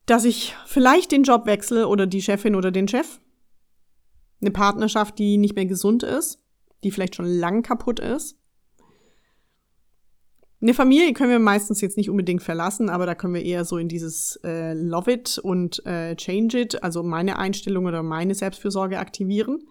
Dass 0.06 0.26
ich 0.26 0.54
vielleicht 0.66 1.14
den 1.14 1.24
Job 1.24 1.46
wechsle 1.46 1.88
oder 1.88 2.08
die 2.08 2.22
Chefin 2.22 2.56
oder 2.56 2.72
den 2.72 2.90
Chef. 2.90 3.20
Eine 4.44 4.52
Partnerschaft, 4.52 5.18
die 5.20 5.38
nicht 5.38 5.56
mehr 5.56 5.66
gesund 5.66 6.04
ist, 6.04 6.44
die 6.84 6.92
vielleicht 6.92 7.16
schon 7.16 7.26
lang 7.26 7.64
kaputt 7.64 8.00
ist. 8.00 8.38
Eine 10.62 10.74
Familie 10.74 11.14
können 11.14 11.30
wir 11.30 11.40
meistens 11.40 11.82
jetzt 11.82 11.98
nicht 11.98 12.10
unbedingt 12.10 12.42
verlassen, 12.42 12.90
aber 12.90 13.06
da 13.06 13.16
können 13.16 13.34
wir 13.34 13.44
eher 13.44 13.66
so 13.66 13.78
in 13.78 13.90
dieses 13.90 14.40
äh, 14.44 14.74
Love 14.74 15.12
it 15.12 15.38
und 15.38 15.86
äh, 15.86 16.16
Change 16.16 16.60
it, 16.60 16.84
also 16.84 17.04
meine 17.04 17.38
Einstellung 17.38 17.86
oder 17.86 18.02
meine 18.02 18.34
Selbstfürsorge 18.34 19.00
aktivieren. 19.00 19.68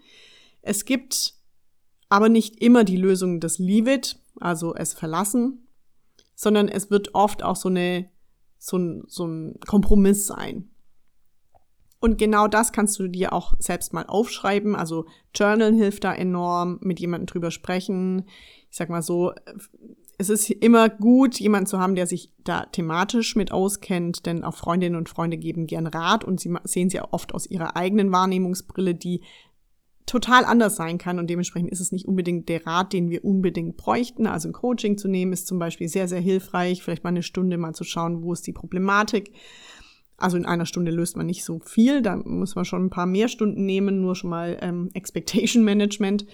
Es 0.61 0.85
gibt 0.85 1.35
aber 2.11 2.29
nicht 2.29 2.63
immer 2.63 2.85
die 2.85 2.99
Lösung 2.99 3.41
des 3.41 3.59
Leave 3.59 3.95
it, 3.95 4.19
also 4.39 4.75
es 4.75 4.93
verlassen, 4.93 5.67
sondern 6.35 6.69
es 6.69 6.91
wird 6.91 7.15
oft 7.15 7.43
auch 7.43 7.57
so 7.57 7.69
eine 7.69 8.11
so 8.59 8.77
ein, 8.77 9.03
so 9.09 9.27
ein 9.27 9.59
Kompromiss 9.67 10.27
sein. 10.27 10.71
Und 12.03 12.19
genau 12.19 12.49
das 12.49 12.73
kannst 12.73 12.99
du 12.99 13.07
dir 13.07 13.33
auch 13.33 13.55
selbst 13.61 13.93
mal 13.93 14.05
aufschreiben. 14.09 14.75
Also 14.75 15.07
Journal 15.37 15.73
hilft 15.73 16.03
da 16.03 16.13
enorm, 16.13 16.79
mit 16.81 16.99
jemandem 16.99 17.27
drüber 17.27 17.53
sprechen. 17.53 18.25
Ich 18.69 18.77
sag 18.77 18.89
mal 18.89 19.03
so, 19.03 19.33
es 20.19 20.29
ist 20.29 20.51
immer 20.51 20.89
gut, 20.89 21.39
jemanden 21.39 21.69
zu 21.69 21.79
haben, 21.79 21.95
der 21.95 22.09
sich 22.09 22.33
da 22.43 22.67
thematisch 22.67 23.37
mit 23.37 23.53
auskennt, 23.53 24.27
denn 24.27 24.43
auch 24.43 24.57
Freundinnen 24.57 24.97
und 24.97 25.11
Freunde 25.11 25.37
geben 25.37 25.69
gern 25.69 25.87
Rat 25.87 26.25
und 26.25 26.41
sie 26.41 26.53
sehen 26.65 26.91
sie 26.91 26.97
ja 26.97 27.07
oft 27.13 27.33
aus 27.37 27.47
ihrer 27.47 27.77
eigenen 27.77 28.11
Wahrnehmungsbrille, 28.11 28.97
die 28.97 29.21
total 30.05 30.45
anders 30.45 30.75
sein 30.75 30.99
kann 30.99 31.21
und 31.21 31.31
dementsprechend 31.31 31.71
ist 31.71 31.79
es 31.79 31.93
nicht 31.93 32.09
unbedingt 32.09 32.49
der 32.49 32.67
Rat, 32.67 32.93
den 32.93 33.11
wir 33.11 33.25
unbedingt 33.25 33.77
bräuchten. 33.77 34.27
Also 34.27 34.49
ein 34.49 34.53
Coaching 34.53 34.99
zu 34.99 35.07
nehmen 35.07 35.33
ist 35.33 35.47
zum 35.47 35.61
Beispiel 35.61 35.89
sehr, 35.89 36.09
sehr 36.09 36.21
hilfreich, 36.21 36.83
vielleicht 36.83 37.05
mal 37.05 37.11
eine 37.11 37.23
Stunde 37.23 37.59
mal 37.59 37.75
zu 37.75 37.85
schauen, 37.85 38.25
wo 38.25 38.33
ist 38.33 38.45
die 38.49 38.53
Problematik. 38.53 39.33
Also 40.23 40.37
in 40.37 40.47
einer 40.47 40.67
Stunde 40.67 40.93
löst 40.93 41.17
man 41.17 41.27
nicht 41.27 41.45
so 41.45 41.59
viel, 41.59 42.01
da 42.01 42.17
muss 42.17 42.55
man 42.55 42.65
schon 42.65 42.85
ein 42.85 42.91
paar 42.91 43.07
mehr 43.07 43.27
Stunden 43.27 43.67
nehmen, 43.67 44.01
nur 44.01 44.15
schon 44.15 44.31
mal 44.31 44.57
ähm, 44.61 44.91
Expectation 44.95 45.65
Management 45.65 46.27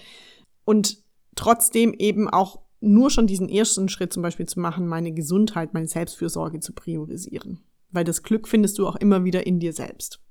und 0.63 1.03
trotzdem 1.35 1.93
eben 1.93 2.29
auch 2.29 2.61
nur 2.81 3.09
schon 3.09 3.25
diesen 3.25 3.49
ersten 3.49 3.89
Schritt 3.89 4.13
zum 4.13 4.21
Beispiel 4.21 4.45
zu 4.45 4.59
machen, 4.59 4.87
meine 4.87 5.11
Gesundheit, 5.11 5.73
meine 5.73 5.87
Selbstfürsorge 5.87 6.59
zu 6.59 6.73
priorisieren. 6.73 7.61
Weil 7.89 8.03
das 8.03 8.21
Glück 8.21 8.47
findest 8.47 8.77
du 8.77 8.87
auch 8.87 8.95
immer 8.95 9.23
wieder 9.23 9.47
in 9.47 9.59
dir 9.59 9.73
selbst. 9.73 10.21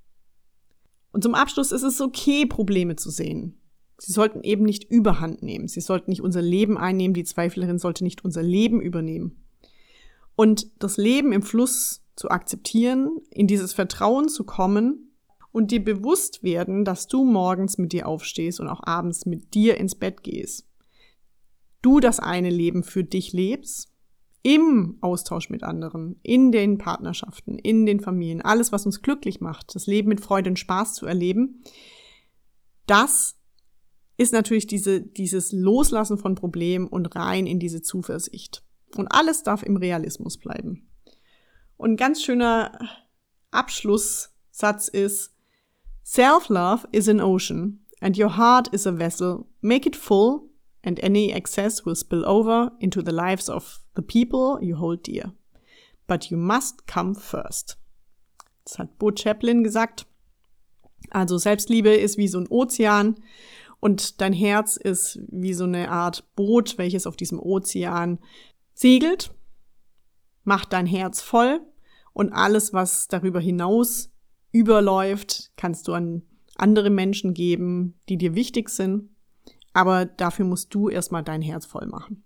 Und 1.10 1.24
zum 1.24 1.34
Abschluss 1.34 1.72
ist 1.72 1.82
es 1.82 2.00
okay, 2.00 2.46
Probleme 2.46 2.94
zu 2.94 3.10
sehen. 3.10 3.60
Sie 3.98 4.12
sollten 4.12 4.44
eben 4.44 4.62
nicht 4.62 4.84
überhand 4.84 5.42
nehmen. 5.42 5.66
Sie 5.66 5.80
sollten 5.80 6.10
nicht 6.10 6.22
unser 6.22 6.42
Leben 6.42 6.78
einnehmen. 6.78 7.14
Die 7.14 7.24
Zweiflerin 7.24 7.78
sollte 7.78 8.04
nicht 8.04 8.24
unser 8.24 8.42
Leben 8.42 8.80
übernehmen. 8.80 9.44
Und 10.36 10.70
das 10.78 10.96
Leben 10.96 11.32
im 11.32 11.42
Fluss 11.42 12.04
zu 12.18 12.30
akzeptieren, 12.30 13.18
in 13.30 13.46
dieses 13.46 13.72
Vertrauen 13.72 14.28
zu 14.28 14.44
kommen 14.44 15.12
und 15.52 15.70
dir 15.70 15.82
bewusst 15.82 16.42
werden, 16.42 16.84
dass 16.84 17.06
du 17.06 17.24
morgens 17.24 17.78
mit 17.78 17.92
dir 17.92 18.06
aufstehst 18.08 18.60
und 18.60 18.68
auch 18.68 18.82
abends 18.82 19.26
mit 19.26 19.54
dir 19.54 19.78
ins 19.78 19.94
Bett 19.94 20.22
gehst 20.22 20.68
du 21.82 22.00
das 22.00 22.20
eine 22.20 22.50
Leben 22.50 22.82
für 22.82 23.04
dich 23.04 23.32
lebst, 23.32 23.92
im 24.42 24.98
Austausch 25.00 25.50
mit 25.50 25.62
anderen, 25.62 26.18
in 26.22 26.52
den 26.52 26.78
Partnerschaften, 26.78 27.58
in 27.58 27.86
den 27.86 28.00
Familien, 28.00 28.40
alles, 28.40 28.72
was 28.72 28.86
uns 28.86 29.02
glücklich 29.02 29.40
macht, 29.40 29.74
das 29.74 29.86
Leben 29.86 30.08
mit 30.08 30.20
Freude 30.20 30.50
und 30.50 30.58
Spaß 30.58 30.94
zu 30.94 31.06
erleben, 31.06 31.62
das 32.86 33.36
ist 34.16 34.32
natürlich 34.32 34.66
diese, 34.66 35.02
dieses 35.02 35.52
Loslassen 35.52 36.18
von 36.18 36.34
Problemen 36.34 36.86
und 36.86 37.14
rein 37.14 37.46
in 37.46 37.58
diese 37.58 37.82
Zuversicht. 37.82 38.64
Und 38.96 39.08
alles 39.08 39.42
darf 39.42 39.62
im 39.62 39.76
Realismus 39.76 40.38
bleiben. 40.38 40.88
Und 41.78 41.92
ein 41.92 41.96
ganz 41.96 42.22
schöner 42.22 42.78
Abschlusssatz 43.50 44.88
ist, 44.88 45.34
Self-love 46.04 46.88
is 46.90 47.08
an 47.08 47.20
ocean 47.20 47.84
and 48.00 48.18
your 48.18 48.36
heart 48.36 48.68
is 48.68 48.86
a 48.86 48.98
vessel. 48.98 49.46
Make 49.60 49.86
it 49.86 49.94
full 49.94 50.50
and 50.82 51.02
any 51.02 51.30
excess 51.30 51.84
will 51.84 51.94
spill 51.94 52.24
over 52.24 52.72
into 52.80 53.02
the 53.02 53.12
lives 53.12 53.48
of 53.48 53.80
the 53.94 54.02
people 54.02 54.58
you 54.62 54.78
hold 54.78 55.06
dear. 55.06 55.32
But 56.06 56.30
you 56.30 56.36
must 56.36 56.86
come 56.86 57.14
first. 57.14 57.78
Das 58.64 58.78
hat 58.78 58.98
Bo 58.98 59.10
Chaplin 59.14 59.62
gesagt. 59.62 60.06
Also 61.10 61.38
Selbstliebe 61.38 61.94
ist 61.94 62.18
wie 62.18 62.28
so 62.28 62.38
ein 62.38 62.48
Ozean 62.48 63.16
und 63.80 64.20
dein 64.20 64.32
Herz 64.32 64.76
ist 64.76 65.20
wie 65.28 65.54
so 65.54 65.64
eine 65.64 65.90
Art 65.90 66.24
Boot, 66.34 66.78
welches 66.78 67.06
auf 67.06 67.16
diesem 67.16 67.38
Ozean 67.38 68.18
segelt. 68.74 69.30
Mach 70.44 70.64
dein 70.64 70.86
Herz 70.86 71.20
voll 71.20 71.60
und 72.18 72.32
alles, 72.32 72.74
was 72.74 73.08
darüber 73.08 73.40
hinaus 73.40 74.10
überläuft, 74.52 75.52
kannst 75.56 75.88
du 75.88 75.94
an 75.94 76.22
andere 76.56 76.90
Menschen 76.90 77.32
geben, 77.32 77.98
die 78.08 78.18
dir 78.18 78.34
wichtig 78.34 78.68
sind 78.68 79.08
aber 79.78 80.06
dafür 80.06 80.44
musst 80.44 80.74
du 80.74 80.88
erstmal 80.88 81.22
dein 81.22 81.40
Herz 81.40 81.64
voll 81.64 81.86
machen. 81.86 82.24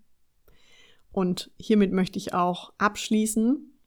Und 1.10 1.50
hiermit 1.58 1.92
möchte 1.92 2.18
ich 2.18 2.32
auch 2.32 2.72
abschließen. 2.78 3.78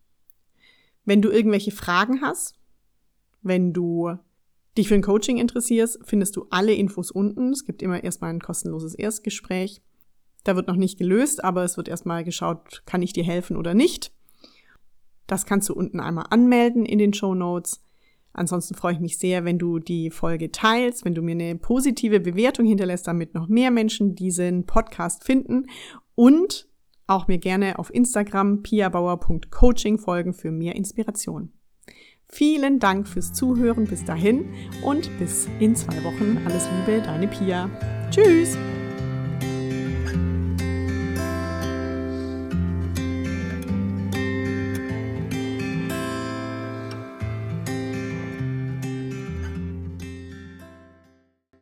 Wenn 1.03 1.23
du 1.23 1.31
irgendwelche 1.31 1.71
Fragen 1.71 2.21
hast, 2.21 2.53
wenn 3.41 3.73
du 3.73 4.17
dich 4.77 4.87
für 4.87 4.93
ein 4.93 5.01
Coaching 5.01 5.37
interessierst, 5.37 5.99
findest 6.03 6.35
du 6.35 6.45
alle 6.51 6.73
Infos 6.73 7.09
unten. 7.09 7.53
Es 7.53 7.65
gibt 7.65 7.81
immer 7.81 8.03
erstmal 8.03 8.29
ein 8.29 8.39
kostenloses 8.39 8.93
Erstgespräch. 8.93 9.81
Da 10.43 10.55
wird 10.55 10.67
noch 10.67 10.75
nicht 10.75 10.99
gelöst, 10.99 11.43
aber 11.43 11.63
es 11.63 11.77
wird 11.77 11.87
erstmal 11.87 12.23
geschaut, 12.23 12.83
kann 12.85 13.01
ich 13.01 13.13
dir 13.13 13.23
helfen 13.23 13.57
oder 13.57 13.73
nicht. 13.73 14.11
Das 15.27 15.45
kannst 15.45 15.69
du 15.69 15.73
unten 15.73 15.99
einmal 15.99 16.25
anmelden 16.29 16.85
in 16.85 16.99
den 16.99 17.13
Show 17.13 17.35
Notes. 17.35 17.81
Ansonsten 18.33 18.75
freue 18.75 18.93
ich 18.93 18.99
mich 18.99 19.17
sehr, 19.17 19.45
wenn 19.45 19.57
du 19.57 19.79
die 19.79 20.11
Folge 20.11 20.51
teilst, 20.51 21.05
wenn 21.05 21.15
du 21.15 21.21
mir 21.21 21.31
eine 21.31 21.55
positive 21.55 22.19
Bewertung 22.19 22.65
hinterlässt, 22.65 23.07
damit 23.07 23.33
noch 23.33 23.47
mehr 23.47 23.71
Menschen 23.71 24.13
diesen 24.15 24.65
Podcast 24.65 25.23
finden 25.23 25.67
und 26.15 26.67
auch 27.07 27.27
mir 27.27 27.37
gerne 27.37 27.79
auf 27.79 27.93
Instagram 27.93 28.61
piabauer.coaching 28.61 29.99
folgen 29.99 30.33
für 30.33 30.51
mehr 30.51 30.75
Inspiration. 30.75 31.53
Vielen 32.27 32.79
Dank 32.79 33.07
fürs 33.07 33.33
Zuhören 33.33 33.85
bis 33.85 34.03
dahin 34.03 34.45
und 34.83 35.09
bis 35.19 35.47
in 35.59 35.75
zwei 35.75 36.03
Wochen. 36.03 36.39
Alles 36.45 36.67
Liebe, 36.71 37.01
deine 37.01 37.27
Pia. 37.27 37.69
Tschüss! 38.09 38.57